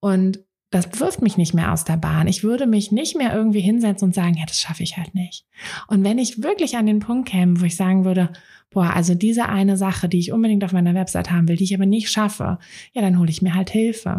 [0.00, 2.26] Und das wirft mich nicht mehr aus der Bahn.
[2.26, 5.46] Ich würde mich nicht mehr irgendwie hinsetzen und sagen, ja, das schaffe ich halt nicht.
[5.86, 8.30] Und wenn ich wirklich an den Punkt käme, wo ich sagen würde,
[8.70, 11.74] boah, also diese eine Sache, die ich unbedingt auf meiner Website haben will, die ich
[11.74, 12.58] aber nicht schaffe,
[12.92, 14.18] ja, dann hole ich mir halt Hilfe.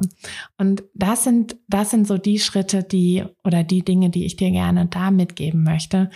[0.58, 4.49] Und das sind, das sind so die Schritte, die oder die Dinge, die ich dir
[4.51, 6.10] gerne da mitgeben möchte.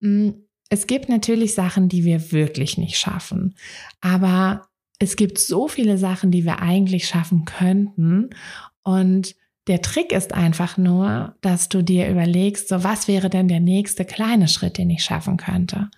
[0.00, 0.34] Hm,
[0.70, 3.56] es gibt natürlich Sachen, die wir wirklich nicht schaffen.
[4.00, 4.68] Aber
[5.02, 8.30] es gibt so viele Sachen, die wir eigentlich schaffen könnten.
[8.84, 9.34] Und
[9.66, 14.04] der Trick ist einfach nur, dass du dir überlegst, so was wäre denn der nächste
[14.04, 15.88] kleine Schritt, den ich schaffen könnte.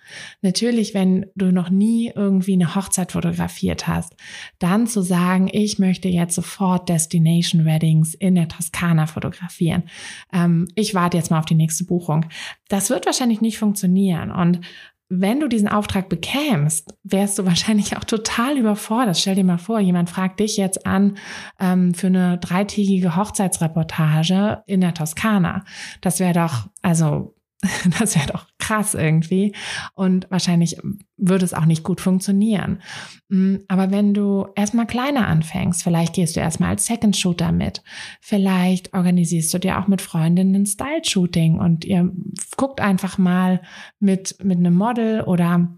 [0.41, 4.15] Natürlich, wenn du noch nie irgendwie eine Hochzeit fotografiert hast,
[4.57, 9.83] dann zu sagen, ich möchte jetzt sofort Destination Weddings in der Toskana fotografieren.
[10.33, 12.25] Ähm, ich warte jetzt mal auf die nächste Buchung.
[12.69, 14.31] Das wird wahrscheinlich nicht funktionieren.
[14.31, 14.61] Und
[15.07, 19.17] wenn du diesen Auftrag bekämst, wärst du wahrscheinlich auch total überfordert.
[19.17, 21.17] Stell dir mal vor, jemand fragt dich jetzt an
[21.59, 25.63] ähm, für eine dreitägige Hochzeitsreportage in der Toskana.
[26.01, 27.34] Das wäre doch, also
[27.99, 29.53] Das wäre doch krass irgendwie.
[29.93, 30.77] Und wahrscheinlich
[31.17, 32.81] würde es auch nicht gut funktionieren.
[33.29, 37.83] Mm, aber wenn du erstmal kleiner anfängst, vielleicht gehst du erstmal als Second Shooter mit.
[38.21, 42.11] Vielleicht organisierst du dir auch mit Freundinnen ein Style-Shooting und ihr
[42.57, 43.61] guckt einfach mal
[43.99, 45.69] mit, mit einem Model oder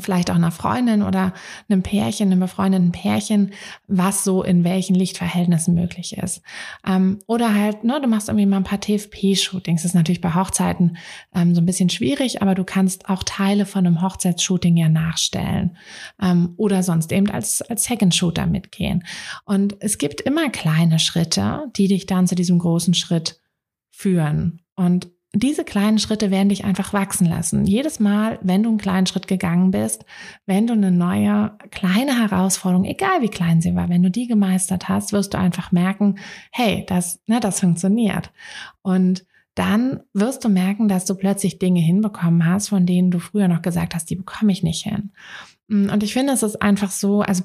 [0.00, 1.32] vielleicht auch einer Freundin oder
[1.68, 3.52] einem Pärchen, einem befreundeten Pärchen,
[3.86, 6.42] was so in welchen Lichtverhältnissen möglich ist.
[6.86, 9.82] Ähm, oder halt, ne, du machst irgendwie mal ein paar TFP-Shootings.
[9.82, 10.96] Das ist natürlich bei Hochzeiten
[11.34, 15.76] ähm, so ein bisschen schwierig, aber du kannst auch Teile von einem Hochzeitsshooting ja nachstellen.
[16.20, 19.04] Ähm, oder sonst eben als, als Second Shooter mitgehen.
[19.44, 23.40] Und es gibt immer kleine Schritte, die dich dann zu diesem großen Schritt
[23.90, 24.62] führen.
[24.74, 27.64] Und diese kleinen Schritte werden dich einfach wachsen lassen.
[27.64, 30.04] Jedes Mal, wenn du einen kleinen Schritt gegangen bist,
[30.44, 34.90] wenn du eine neue kleine Herausforderung, egal wie klein sie war, wenn du die gemeistert
[34.90, 36.16] hast, wirst du einfach merken,
[36.50, 38.30] hey, das, ne, das funktioniert.
[38.82, 43.48] Und dann wirst du merken, dass du plötzlich Dinge hinbekommen hast, von denen du früher
[43.48, 45.12] noch gesagt hast, die bekomme ich nicht hin.
[45.68, 47.44] Und ich finde, es ist einfach so, also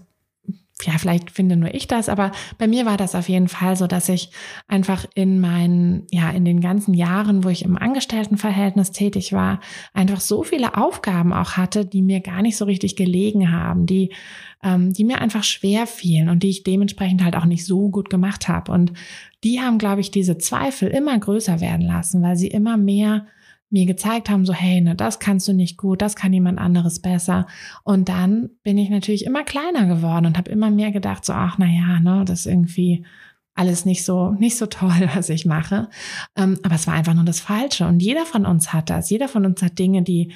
[0.84, 3.88] ja, vielleicht finde nur ich das, aber bei mir war das auf jeden Fall so,
[3.88, 4.30] dass ich
[4.68, 9.60] einfach in meinen, ja, in den ganzen Jahren, wo ich im Angestelltenverhältnis tätig war,
[9.94, 14.14] einfach so viele Aufgaben auch hatte, die mir gar nicht so richtig gelegen haben, die,
[14.62, 18.12] ähm, die mir einfach schwer fielen und die ich dementsprechend halt auch nicht so gut
[18.12, 18.72] gemacht habe.
[18.72, 18.94] Und
[19.44, 23.26] die haben, glaube ich, diese Zweifel immer größer werden lassen, weil sie immer mehr
[23.70, 27.02] mir gezeigt haben, so hey, ne, das kannst du nicht gut, das kann jemand anderes
[27.02, 27.48] besser.
[27.84, 31.58] Und dann bin ich natürlich immer kleiner geworden und habe immer mehr gedacht, so ach
[31.58, 33.06] na ja, ne, das ist irgendwie
[33.56, 35.90] alles nicht so nicht so toll, was ich mache.
[36.36, 37.88] Ähm, aber es war einfach nur das Falsche.
[37.88, 39.10] Und jeder von uns hat das.
[39.10, 40.34] Jeder von uns hat Dinge, die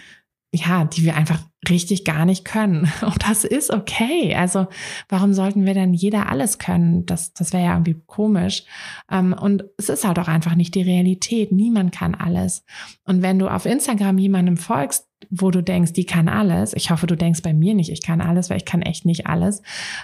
[0.54, 2.92] ja, die wir einfach richtig gar nicht können.
[3.02, 4.36] Und das ist okay.
[4.36, 4.68] Also
[5.10, 7.06] warum sollten wir denn jeder alles können?
[7.06, 8.64] Das, das wäre ja irgendwie komisch.
[9.12, 11.52] Ähm, und es ist halt auch einfach nicht die Realität.
[11.52, 12.66] Niemand kann alles.
[13.06, 17.06] Und wenn du auf Instagram jemandem folgst, wo du denkst, die kann alles, ich hoffe,
[17.06, 19.62] du denkst bei mir nicht, ich kann alles, weil ich kann echt nicht alles.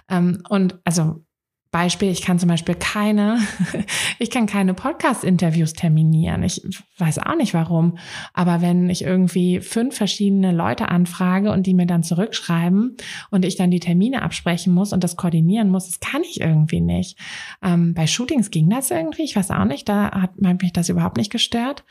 [0.09, 1.23] Ähm, und also
[1.71, 3.39] Beispiel, ich kann zum Beispiel keine,
[4.19, 6.43] ich kann keine Podcast-Interviews terminieren.
[6.43, 6.61] Ich
[6.97, 7.97] weiß auch nicht warum.
[8.33, 12.97] Aber wenn ich irgendwie fünf verschiedene Leute anfrage und die mir dann zurückschreiben
[13.31, 16.81] und ich dann die Termine absprechen muss und das koordinieren muss, das kann ich irgendwie
[16.81, 17.17] nicht.
[17.61, 21.17] Ähm, bei Shootings ging das irgendwie, ich weiß auch nicht, da hat mich das überhaupt
[21.17, 21.83] nicht gestört.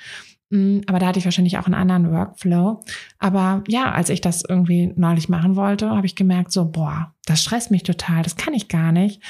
[0.51, 2.81] Mm, aber da hatte ich wahrscheinlich auch einen anderen Workflow.
[3.19, 7.43] Aber ja, als ich das irgendwie neulich machen wollte, habe ich gemerkt, so, boah, das
[7.43, 9.23] stresst mich total, das kann ich gar nicht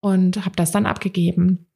[0.00, 1.66] und habe das dann abgegeben.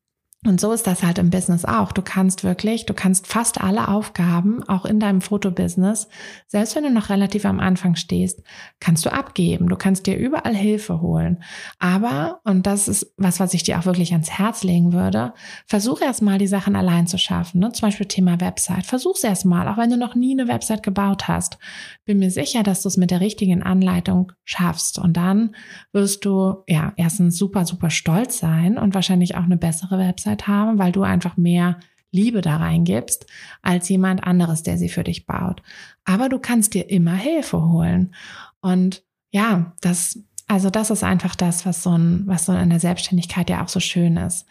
[0.46, 1.90] Und so ist das halt im Business auch.
[1.92, 6.06] Du kannst wirklich, du kannst fast alle Aufgaben, auch in deinem Fotobusiness,
[6.48, 8.42] selbst wenn du noch relativ am Anfang stehst,
[8.78, 9.70] kannst du abgeben.
[9.70, 11.42] Du kannst dir überall Hilfe holen.
[11.78, 15.32] Aber, und das ist was, was ich dir auch wirklich ans Herz legen würde,
[15.66, 17.60] versuch erst mal die Sachen allein zu schaffen.
[17.60, 17.72] Ne?
[17.72, 18.84] Zum Beispiel Thema Website.
[18.84, 21.58] Versuch's erst mal, auch wenn du noch nie eine Website gebaut hast.
[22.04, 24.98] Bin mir sicher, dass du es mit der richtigen Anleitung schaffst.
[24.98, 25.54] Und dann
[25.92, 30.46] wirst du, ja, erstens super, super stolz sein und wahrscheinlich auch eine bessere Website Zeit
[30.46, 31.78] haben, weil du einfach mehr
[32.10, 33.26] Liebe da reingibst
[33.62, 35.62] als jemand anderes, der sie für dich baut.
[36.04, 38.14] Aber du kannst dir immer Hilfe holen.
[38.60, 42.80] Und ja, das also das ist einfach das, was so, ein, was so in der
[42.80, 44.46] Selbstständigkeit ja auch so schön ist.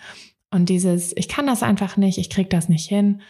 [0.49, 3.21] Und dieses, ich kann das einfach nicht, ich krieg das nicht hin,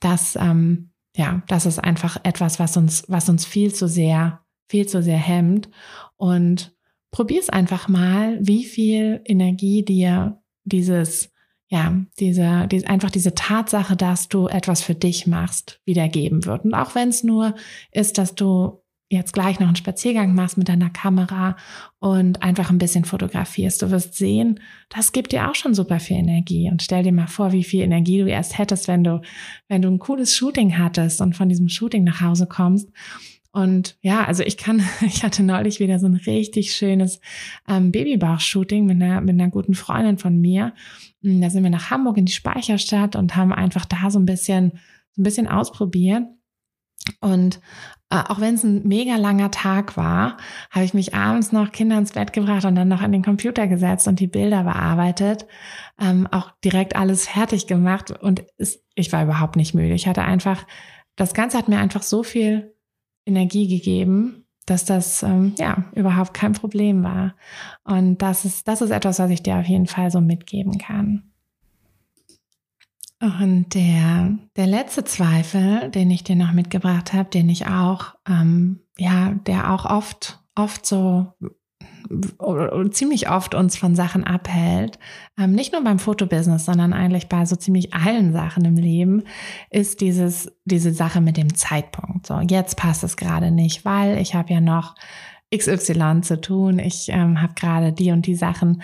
[0.00, 4.86] das, ähm, ja, das ist einfach etwas, was uns, was uns viel zu sehr, viel
[4.86, 5.68] zu sehr hemmt.
[6.16, 6.76] Und
[7.10, 11.32] probier es einfach mal, wie viel Energie dir dieses,
[11.68, 16.64] ja, diese, diese, einfach diese Tatsache, dass du etwas für dich machst, wiedergeben wird.
[16.64, 17.54] Und auch wenn es nur
[17.92, 21.56] ist, dass du jetzt gleich noch einen Spaziergang machst mit deiner Kamera
[21.98, 23.80] und einfach ein bisschen fotografierst.
[23.80, 26.70] Du wirst sehen, das gibt dir auch schon super viel Energie.
[26.70, 29.22] Und stell dir mal vor, wie viel Energie du erst hättest, wenn du,
[29.68, 32.90] wenn du ein cooles Shooting hattest und von diesem Shooting nach Hause kommst.
[33.50, 37.20] Und ja, also ich kann, ich hatte neulich wieder so ein richtig schönes
[37.66, 40.74] ähm, Babybauch-Shooting mit einer, mit einer guten Freundin von mir.
[41.22, 44.26] Hm, da sind wir nach Hamburg in die Speicherstadt und haben einfach da so ein
[44.26, 44.72] bisschen,
[45.12, 46.24] so ein bisschen ausprobiert.
[47.20, 47.60] Und
[48.10, 50.36] äh, auch wenn es ein mega langer Tag war,
[50.70, 53.66] habe ich mich abends noch Kinder ins Bett gebracht und dann noch an den Computer
[53.66, 55.46] gesetzt und die Bilder bearbeitet,
[56.00, 59.94] ähm, auch direkt alles fertig gemacht und es, ich war überhaupt nicht müde.
[59.94, 60.66] Ich hatte einfach,
[61.16, 62.74] das Ganze hat mir einfach so viel
[63.26, 67.34] Energie gegeben, dass das ähm, ja überhaupt kein Problem war.
[67.84, 71.24] Und das ist, das ist etwas, was ich dir auf jeden Fall so mitgeben kann.
[73.20, 78.80] Und der, der letzte Zweifel, den ich dir noch mitgebracht habe, den ich auch, ähm,
[78.96, 81.32] ja, der auch oft, oft so
[82.90, 84.98] ziemlich oft uns von Sachen abhält,
[85.38, 89.24] ähm, nicht nur beim Fotobusiness, sondern eigentlich bei so ziemlich allen Sachen im Leben,
[89.70, 92.26] ist dieses, diese Sache mit dem Zeitpunkt.
[92.26, 94.94] So, jetzt passt es gerade nicht, weil ich habe ja noch
[95.54, 98.82] XY zu tun, ich ähm, habe gerade die und die Sachen.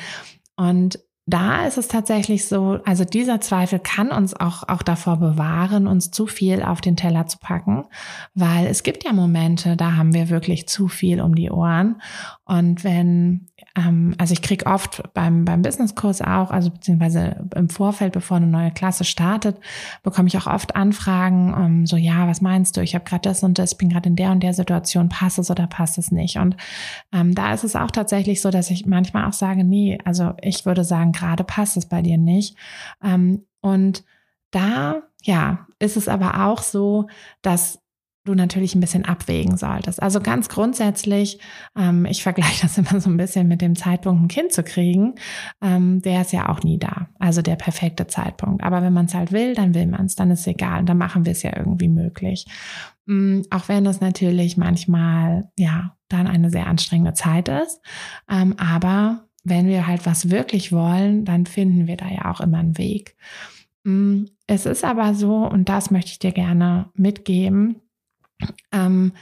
[0.56, 5.86] Und da ist es tatsächlich so, also dieser Zweifel kann uns auch, auch davor bewahren,
[5.86, 7.86] uns zu viel auf den Teller zu packen,
[8.34, 12.02] weil es gibt ja Momente, da haben wir wirklich zu viel um die Ohren.
[12.44, 18.36] Und wenn also ich krieg oft beim, beim Businesskurs auch, also beziehungsweise im Vorfeld, bevor
[18.36, 19.58] eine neue Klasse startet,
[20.04, 22.82] bekomme ich auch oft Anfragen, um, ähm, so ja, was meinst du?
[22.82, 25.50] Ich habe gerade das und das, bin gerade in der und der Situation, passt es
[25.50, 26.38] oder passt es nicht?
[26.38, 26.56] Und
[27.12, 30.64] ähm, da ist es auch tatsächlich so, dass ich manchmal auch sage, nee, also ich
[30.64, 32.56] würde sagen, gerade passt es bei dir nicht.
[33.02, 34.04] Ähm, und
[34.52, 37.08] da, ja, ist es aber auch so,
[37.42, 37.80] dass
[38.24, 40.02] du natürlich ein bisschen abwägen solltest.
[40.02, 41.38] Also ganz grundsätzlich,
[41.76, 45.14] ähm, ich vergleiche das immer so ein bisschen mit dem Zeitpunkt, ein Kind zu kriegen,
[45.62, 47.08] ähm, der ist ja auch nie da.
[47.18, 48.64] Also der perfekte Zeitpunkt.
[48.64, 50.84] Aber wenn man es halt will, dann will man es, dann ist es egal.
[50.84, 52.46] Dann machen wir es ja irgendwie möglich.
[53.06, 57.80] Ähm, auch wenn es natürlich manchmal, ja, dann eine sehr anstrengende Zeit ist.
[58.30, 62.58] Ähm, aber wenn wir halt was wirklich wollen, dann finden wir da ja auch immer
[62.58, 63.16] einen Weg.
[63.84, 67.76] Mm, es ist aber so, und das möchte ich dir gerne mitgeben,
[68.72, 69.12] ähm,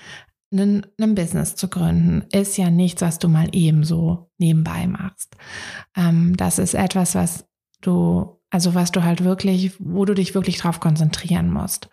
[0.52, 5.36] ein, ein Business zu gründen, ist ja nichts, was du mal ebenso nebenbei machst.
[5.96, 7.46] Ähm, das ist etwas, was
[7.80, 11.88] du, also was du halt wirklich, wo du dich wirklich drauf konzentrieren musst.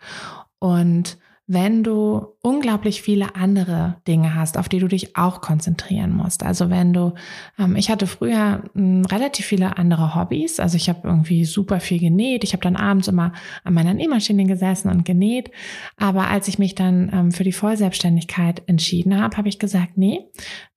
[0.58, 1.18] Und
[1.52, 6.44] wenn du unglaublich viele andere Dinge hast, auf die du dich auch konzentrieren musst.
[6.44, 7.14] Also wenn du,
[7.58, 10.60] ähm, ich hatte früher ähm, relativ viele andere Hobbys.
[10.60, 12.44] Also ich habe irgendwie super viel genäht.
[12.44, 13.32] Ich habe dann abends immer
[13.64, 15.50] an meiner Nähmaschine gesessen und genäht.
[15.96, 20.20] Aber als ich mich dann ähm, für die Vollselbstständigkeit entschieden habe, habe ich gesagt, nee,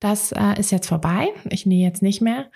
[0.00, 1.28] das äh, ist jetzt vorbei.
[1.50, 2.46] Ich nähe jetzt nicht mehr,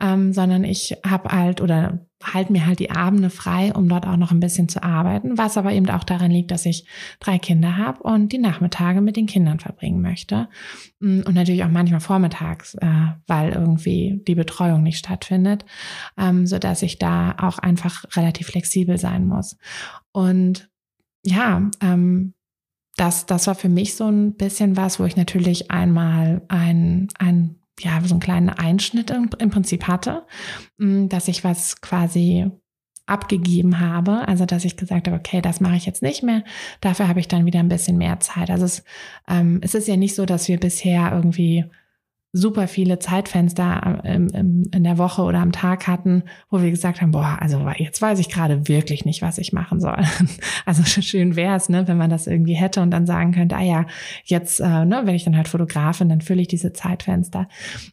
[0.00, 4.16] ähm, sondern ich habe halt oder halte mir halt die Abende frei, um dort auch
[4.16, 6.86] noch ein bisschen zu arbeiten, was aber eben auch daran liegt, dass ich
[7.20, 10.48] drei Kinder habe und die Nachmittage mit den Kindern verbringen möchte.
[11.00, 15.66] Mm, und natürlich auch manchmal vormittags, äh, weil irgendwie die Betreuung nicht stattfindet,
[16.16, 19.58] ähm, so dass ich da auch einfach relativ flexibel sein muss.
[20.12, 20.70] Und
[21.24, 22.32] ja, ähm,
[22.96, 27.56] das, das war für mich so ein bisschen was, wo ich natürlich einmal ein, ein
[27.80, 30.26] ja, so einen kleinen Einschnitt im, im Prinzip hatte,
[30.78, 32.50] mm, dass ich was quasi
[33.06, 36.42] abgegeben habe, also dass ich gesagt habe, okay, das mache ich jetzt nicht mehr.
[36.80, 38.50] Dafür habe ich dann wieder ein bisschen mehr Zeit.
[38.50, 38.84] Also es,
[39.28, 41.64] ähm, es ist ja nicht so, dass wir bisher irgendwie
[42.36, 47.38] super viele Zeitfenster in der Woche oder am Tag hatten, wo wir gesagt haben, boah,
[47.40, 49.96] also jetzt weiß ich gerade wirklich nicht, was ich machen soll.
[50.64, 53.62] Also schön wäre es, ne, wenn man das irgendwie hätte und dann sagen könnte, ah
[53.62, 53.86] ja,
[54.24, 57.48] jetzt, äh, ne, wenn ich dann halt Fotografin, dann fülle ich diese Zeitfenster.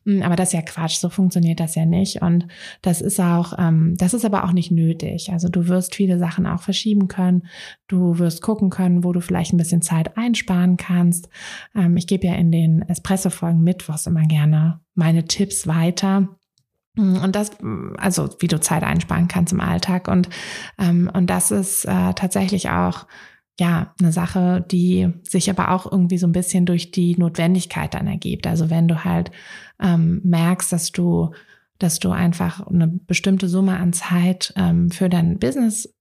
[0.06, 2.22] Hm, aber das ist ja Quatsch, so funktioniert das ja nicht.
[2.22, 2.48] Und
[2.82, 5.32] das ist auch, ähm, das ist aber auch nicht nötig.
[5.32, 7.44] Also du wirst viele Sachen auch verschieben können.
[7.88, 11.30] Du wirst gucken können, wo du vielleicht ein bisschen Zeit einsparen kannst.
[11.76, 16.28] Ähm, ich gebe ja in den Espresso-Folgen Mittwochs immer gerne meine Tipps weiter.
[16.96, 17.52] Und das,
[17.98, 20.08] also wie du Zeit einsparen kannst im Alltag.
[20.08, 20.30] Und,
[20.78, 23.08] ähm, und das ist äh, tatsächlich auch
[23.60, 28.08] ja, eine Sache, die sich aber auch irgendwie so ein bisschen durch die Notwendigkeit dann
[28.08, 28.48] ergibt.
[28.48, 29.32] Also wenn du halt
[29.80, 31.32] ähm, merkst, dass du,
[31.78, 35.94] dass du einfach eine bestimmte Summe an Zeit ähm, für dein Business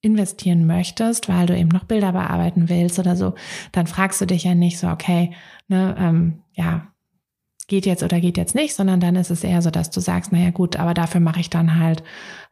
[0.00, 3.34] investieren möchtest, weil du eben noch Bilder bearbeiten willst oder so,
[3.70, 5.32] dann fragst du dich ja nicht so, okay,
[5.68, 6.91] ne, ähm, ja,
[7.66, 10.32] geht jetzt oder geht jetzt nicht, sondern dann ist es eher so, dass du sagst,
[10.32, 12.02] naja gut, aber dafür mache ich dann halt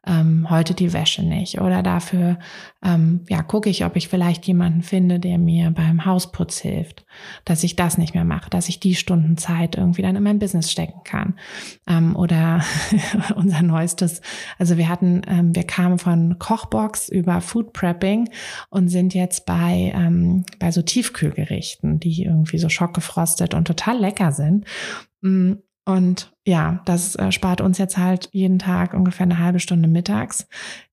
[0.06, 1.60] ähm, heute die Wäsche nicht.
[1.60, 2.38] Oder dafür
[2.82, 7.04] ähm, ja, gucke ich, ob ich vielleicht jemanden finde, der mir beim Hausputz hilft,
[7.44, 10.38] dass ich das nicht mehr mache, dass ich die Stunden Zeit irgendwie dann in mein
[10.38, 11.34] Business stecken kann.
[11.86, 12.62] Ähm, oder
[13.36, 14.22] unser neuestes,
[14.58, 18.30] also wir hatten, ähm, wir kamen von Kochbox über Food Prepping
[18.70, 24.32] und sind jetzt bei, ähm, bei so Tiefkühlgerichten, die irgendwie so schockgefrostet und total lecker
[24.32, 24.64] sind.
[25.20, 25.54] Mm,
[25.86, 30.46] und ja, das äh, spart uns jetzt halt jeden Tag ungefähr eine halbe Stunde mittags,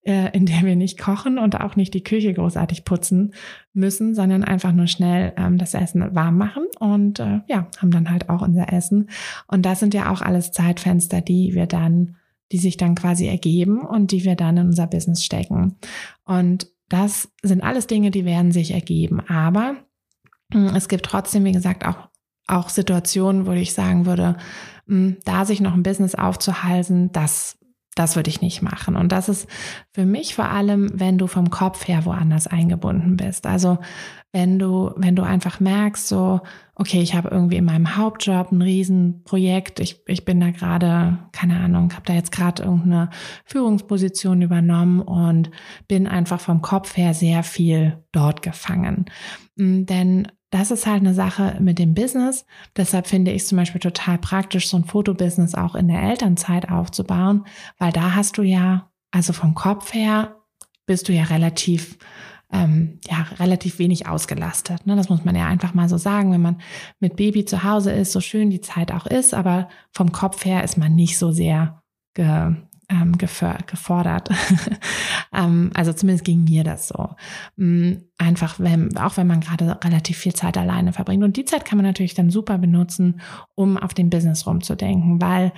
[0.04, 3.34] äh, in der wir nicht kochen und auch nicht die Küche großartig putzen
[3.74, 8.10] müssen, sondern einfach nur schnell ähm, das Essen warm machen und äh, ja, haben dann
[8.10, 9.10] halt auch unser Essen.
[9.48, 12.16] Und das sind ja auch alles Zeitfenster, die wir dann,
[12.52, 15.76] die sich dann quasi ergeben und die wir dann in unser Business stecken.
[16.24, 19.20] Und das sind alles Dinge, die werden sich ergeben.
[19.28, 19.76] Aber
[20.54, 22.08] hm, es gibt trotzdem, wie gesagt, auch,
[22.48, 24.38] auch Situationen, wo ich sagen würde,
[24.88, 27.58] da sich noch ein Business aufzuhalten, das,
[27.96, 28.96] das würde ich nicht machen.
[28.96, 29.48] Und das ist
[29.92, 33.46] für mich vor allem, wenn du vom Kopf her woanders eingebunden bist.
[33.46, 33.80] Also
[34.32, 36.42] wenn du, wenn du einfach merkst, so,
[36.76, 41.60] okay, ich habe irgendwie in meinem Hauptjob ein Riesenprojekt, ich, ich bin da gerade, keine
[41.60, 43.10] Ahnung, habe da jetzt gerade irgendeine
[43.46, 45.50] Führungsposition übernommen und
[45.88, 49.06] bin einfach vom Kopf her sehr viel dort gefangen.
[49.58, 52.46] Hm, denn das ist halt eine Sache mit dem Business.
[52.76, 56.70] Deshalb finde ich es zum Beispiel total praktisch, so ein Fotobusiness auch in der Elternzeit
[56.70, 57.46] aufzubauen,
[57.78, 60.36] weil da hast du ja, also vom Kopf her,
[60.86, 61.98] bist du ja relativ
[62.52, 64.86] ähm, ja relativ wenig ausgelastet.
[64.86, 64.96] Ne?
[64.96, 66.62] Das muss man ja einfach mal so sagen, wenn man
[67.00, 70.64] mit Baby zu Hause ist, so schön die Zeit auch ist, aber vom Kopf her
[70.64, 71.84] ist man nicht so sehr
[72.14, 72.56] ge,
[72.90, 74.30] ähm, gefordert.
[75.34, 77.10] ähm, also zumindest ging mir das so.
[77.58, 81.24] Mm, einfach, wenn, auch wenn man gerade relativ viel Zeit alleine verbringt.
[81.24, 83.20] Und die Zeit kann man natürlich dann super benutzen,
[83.56, 85.52] um auf dem Business rumzudenken, weil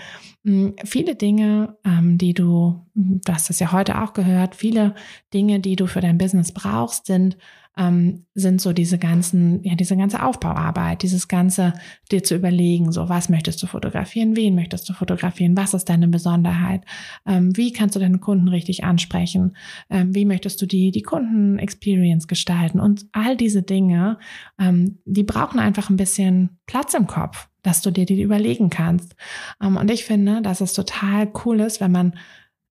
[0.43, 4.95] mh, mm, viele Dinge, ähm, die du, du hast es ja heute auch gehört, viele
[5.33, 7.37] Dinge, die du für dein Business brauchst, sind
[7.79, 11.73] ähm, sind so diese ganzen, ja, diese ganze Aufbauarbeit, dieses ganze
[12.11, 16.09] dir zu überlegen, so was möchtest du fotografieren, wen möchtest du fotografieren, was ist deine
[16.09, 16.83] Besonderheit,
[17.25, 19.55] ähm, wie kannst du deine Kunden richtig ansprechen,
[19.89, 24.19] ähm, wie möchtest du die, die Kunden-Experience gestalten und all diese Dinge,
[24.59, 29.15] ähm, die brauchen einfach ein bisschen Platz im Kopf, dass du dir die überlegen kannst.
[29.63, 32.13] Ähm, und ich finde, dass es total cool ist, wenn man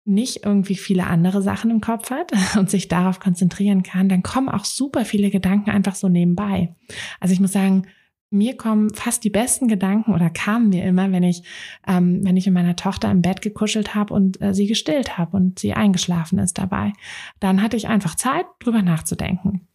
[0.09, 4.49] nicht irgendwie viele andere Sachen im Kopf hat und sich darauf konzentrieren kann, dann kommen
[4.49, 6.75] auch super viele Gedanken einfach so nebenbei.
[7.21, 7.87] Also ich muss sagen,
[8.31, 11.43] mir kommen fast die besten Gedanken oder kamen mir immer, wenn ich,
[11.87, 15.37] ähm, wenn ich mit meiner Tochter im Bett gekuschelt habe und äh, sie gestillt habe
[15.37, 16.93] und sie eingeschlafen ist dabei.
[17.41, 19.67] Dann hatte ich einfach Zeit, drüber nachzudenken.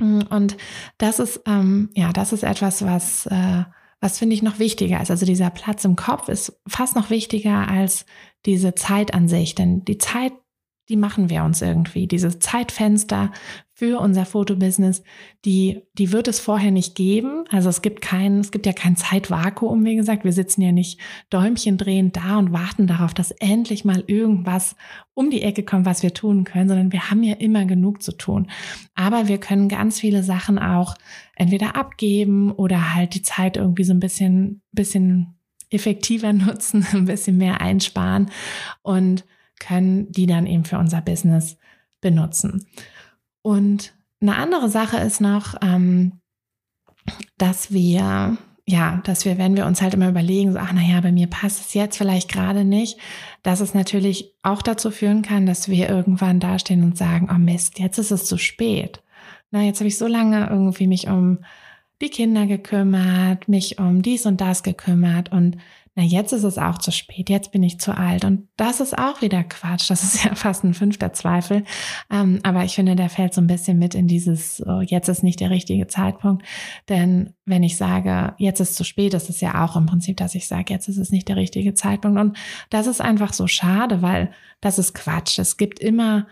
[0.00, 0.56] Und
[0.98, 3.64] das ist, ähm, ja, das ist etwas, was, äh,
[4.00, 5.10] was finde ich noch wichtiger ist.
[5.10, 8.06] Also dieser Platz im Kopf ist fast noch wichtiger als
[8.46, 9.54] diese Zeit an sich.
[9.54, 10.32] Denn die Zeit,
[10.88, 12.06] die machen wir uns irgendwie.
[12.06, 13.32] Dieses Zeitfenster
[13.78, 15.04] für unser Fotobusiness,
[15.44, 17.44] die, die wird es vorher nicht geben.
[17.48, 20.24] Also es gibt kein, es gibt ja kein Zeitvakuum, wie gesagt.
[20.24, 20.98] Wir sitzen ja nicht
[21.30, 24.74] Däumchen drehen da und warten darauf, dass endlich mal irgendwas
[25.14, 28.10] um die Ecke kommt, was wir tun können, sondern wir haben ja immer genug zu
[28.10, 28.50] tun.
[28.96, 30.96] Aber wir können ganz viele Sachen auch
[31.36, 35.38] entweder abgeben oder halt die Zeit irgendwie so ein bisschen, bisschen
[35.70, 38.28] effektiver nutzen, ein bisschen mehr einsparen
[38.82, 39.24] und
[39.60, 41.58] können die dann eben für unser Business
[42.00, 42.66] benutzen.
[43.42, 46.20] Und eine andere Sache ist noch, ähm,
[47.36, 48.36] dass wir
[48.68, 51.60] ja, dass wir, wenn wir uns halt immer überlegen, so, ach naja, bei mir passt
[51.60, 52.98] es jetzt vielleicht gerade nicht,
[53.42, 57.78] dass es natürlich auch dazu führen kann, dass wir irgendwann dastehen und sagen, oh Mist,
[57.78, 59.02] jetzt ist es zu spät.
[59.50, 61.38] Na, jetzt habe ich so lange irgendwie mich um
[62.02, 65.56] die Kinder gekümmert, mich um dies und das gekümmert und
[65.98, 68.24] na, jetzt ist es auch zu spät, jetzt bin ich zu alt.
[68.24, 69.90] Und das ist auch wieder Quatsch.
[69.90, 71.64] Das ist ja fast ein fünfter Zweifel.
[72.08, 75.24] Ähm, aber ich finde, der fällt so ein bisschen mit in dieses, oh, jetzt ist
[75.24, 76.46] nicht der richtige Zeitpunkt.
[76.88, 80.36] Denn wenn ich sage, jetzt ist zu spät, ist es ja auch im Prinzip, dass
[80.36, 82.20] ich sage, jetzt ist es nicht der richtige Zeitpunkt.
[82.20, 82.36] Und
[82.70, 84.30] das ist einfach so schade, weil
[84.60, 85.40] das ist Quatsch.
[85.40, 86.28] Es gibt immer,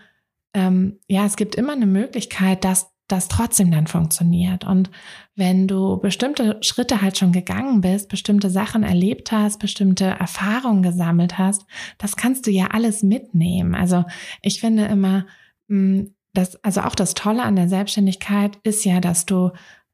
[0.53, 4.65] ähm, ja, es gibt immer eine Möglichkeit, dass das trotzdem dann funktioniert.
[4.65, 4.89] Und
[5.35, 11.37] wenn du bestimmte Schritte halt schon gegangen bist, bestimmte Sachen erlebt hast, bestimmte Erfahrungen gesammelt
[11.37, 11.65] hast,
[11.97, 13.75] das kannst du ja alles mitnehmen.
[13.75, 14.03] Also
[14.41, 15.25] ich finde immer,
[15.69, 19.51] hm, das, also auch das Tolle an der Selbstständigkeit ist ja, dass du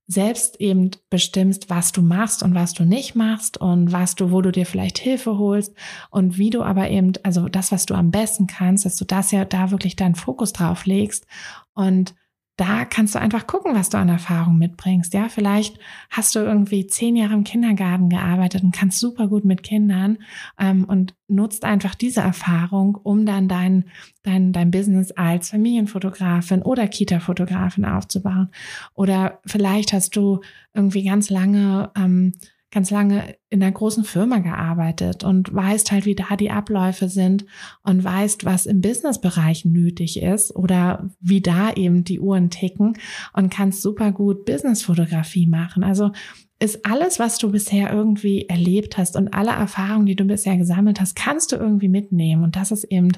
[0.08, 4.42] selbst eben bestimmst, was du machst und was du nicht machst und was du, wo
[4.42, 5.74] du dir vielleicht Hilfe holst
[6.10, 9.32] und wie du aber eben, also das, was du am besten kannst, dass du das
[9.32, 11.26] ja da wirklich deinen Fokus drauf legst
[11.74, 12.16] und
[12.56, 15.14] da kannst du einfach gucken, was du an Erfahrung mitbringst.
[15.16, 15.80] Ja, vielleicht
[16.12, 20.20] hast du irgendwie zehn Jahre im Kindergarten gearbeitet und kannst super gut mit Kindern
[20.60, 23.86] ähm, und nutzt einfach diese Erfahrung, um dann dein,
[24.22, 28.50] dein, dein Business als Familienfotografin oder Kita-Fotografin aufzubauen.
[28.94, 30.42] Oder vielleicht hast du
[30.76, 32.34] irgendwie ganz lange ähm,
[32.74, 37.46] ganz lange in einer großen Firma gearbeitet und weißt halt, wie da die Abläufe sind
[37.84, 42.98] und weißt, was im Businessbereich nötig ist oder wie da eben die Uhren ticken
[43.34, 45.84] und kannst super gut Businessfotografie machen.
[45.84, 46.12] Also
[46.60, 51.00] ist alles, was du bisher irgendwie erlebt hast und alle Erfahrungen, die du bisher gesammelt
[51.00, 52.44] hast, kannst du irgendwie mitnehmen.
[52.44, 53.10] Und das ist eben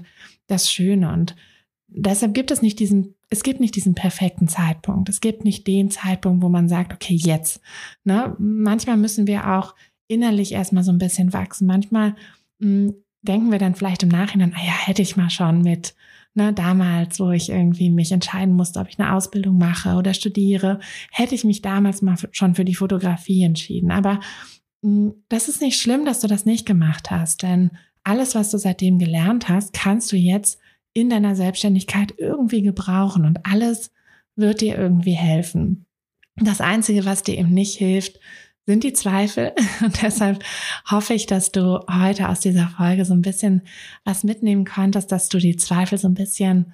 [0.47, 1.13] das Schöne.
[1.13, 1.35] Und
[1.87, 5.09] deshalb gibt es nicht diesen, es gibt nicht diesen perfekten Zeitpunkt.
[5.09, 7.59] Es gibt nicht den Zeitpunkt, wo man sagt, okay, jetzt.
[8.03, 8.35] Ne?
[8.37, 9.75] Manchmal müssen wir auch
[10.07, 11.65] innerlich erstmal so ein bisschen wachsen.
[11.65, 12.15] Manchmal
[12.59, 15.95] mh, hm, denken wir dann vielleicht im Nachhinein, ah ja, hätte ich mal schon mit
[16.35, 20.79] ne, damals, wo ich irgendwie mich entscheiden musste, ob ich eine Ausbildung mache oder studiere,
[21.11, 23.91] hätte ich mich damals mal schon für die Fotografie entschieden.
[23.91, 24.19] Aber
[24.81, 27.71] mh, hm, das ist nicht schlimm, dass du das nicht gemacht hast, denn
[28.03, 30.59] alles, was du seitdem gelernt hast, kannst du jetzt
[30.95, 33.91] in deiner Selbstständigkeit irgendwie gebrauchen und alles
[34.35, 35.85] wird dir irgendwie helfen.
[36.37, 38.19] Das Einzige, was dir eben nicht hilft,
[38.65, 39.53] sind die Zweifel.
[39.81, 40.43] Und deshalb
[40.89, 43.61] hoffe ich, dass du heute aus dieser Folge so ein bisschen
[44.03, 46.73] was mitnehmen konntest, dass du die Zweifel so ein bisschen,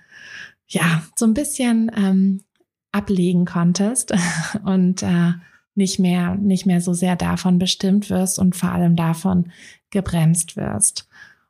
[0.68, 2.44] ja, so ein bisschen ähm,
[2.92, 4.14] ablegen konntest
[4.64, 5.34] und äh,
[5.76, 9.52] nicht mehr, nicht mehr so sehr davon bestimmt wirst und vor allem davon
[9.90, 11.08] gebremst wirst.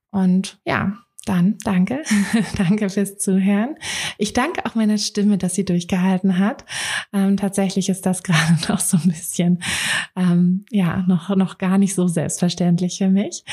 [0.10, 2.02] Und ja, dann danke,
[2.58, 3.76] danke fürs Zuhören.
[4.18, 6.66] Ich danke auch meiner Stimme, dass sie durchgehalten hat.
[7.14, 9.62] Ähm, tatsächlich ist das gerade noch so ein bisschen,
[10.16, 13.44] ähm, ja, noch, noch gar nicht so selbstverständlich für mich.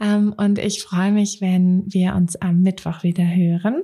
[0.00, 3.82] Ähm, und ich freue mich, wenn wir uns am Mittwoch wieder hören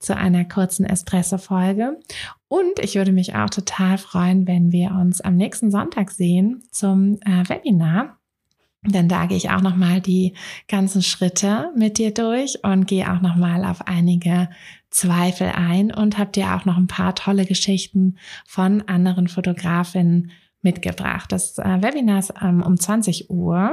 [0.00, 2.00] zu einer kurzen Espresso-Folge.
[2.48, 7.18] Und ich würde mich auch total freuen, wenn wir uns am nächsten Sonntag sehen zum
[7.22, 8.18] äh, Webinar
[8.84, 10.34] denn da gehe ich auch nochmal die
[10.66, 14.48] ganzen Schritte mit dir durch und gehe auch nochmal auf einige
[14.90, 20.32] Zweifel ein und habe dir auch noch ein paar tolle Geschichten von anderen Fotografinnen
[20.62, 21.30] mitgebracht.
[21.32, 23.72] Das äh, Webinar ist ähm, um 20 Uhr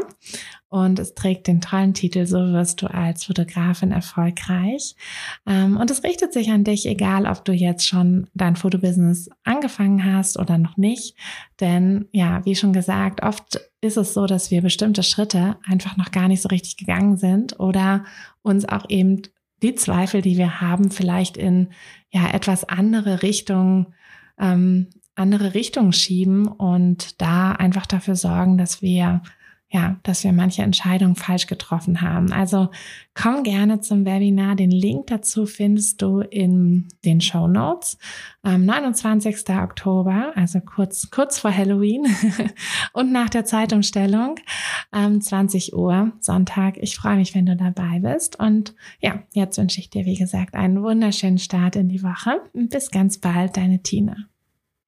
[0.69, 4.95] und es trägt den tollen Titel So wirst du als Fotografin erfolgreich.
[5.47, 10.03] Ähm, und es richtet sich an dich, egal ob du jetzt schon dein Fotobusiness angefangen
[10.03, 11.15] hast oder noch nicht.
[11.59, 16.11] Denn ja, wie schon gesagt, oft ist es so, dass wir bestimmte Schritte einfach noch
[16.11, 18.03] gar nicht so richtig gegangen sind oder
[18.41, 19.21] uns auch eben
[19.61, 21.69] die Zweifel, die wir haben, vielleicht in
[22.11, 23.87] ja etwas andere Richtungen
[24.39, 24.87] ähm,
[25.19, 29.21] andere Richtungen schieben und da einfach dafür sorgen, dass wir
[29.71, 32.33] ja, dass wir manche Entscheidungen falsch getroffen haben.
[32.33, 32.69] Also
[33.13, 34.55] komm gerne zum Webinar.
[34.55, 37.99] Den Link dazu findest du in den Show Notes.
[38.41, 39.47] Am 29.
[39.49, 42.07] Oktober, also kurz, kurz vor Halloween
[42.93, 44.37] und nach der Zeitumstellung,
[44.91, 46.77] ähm, 20 Uhr, Sonntag.
[46.77, 48.39] Ich freue mich, wenn du dabei bist.
[48.39, 52.41] Und ja, jetzt wünsche ich dir, wie gesagt, einen wunderschönen Start in die Woche.
[52.53, 54.15] Bis ganz bald, deine Tina.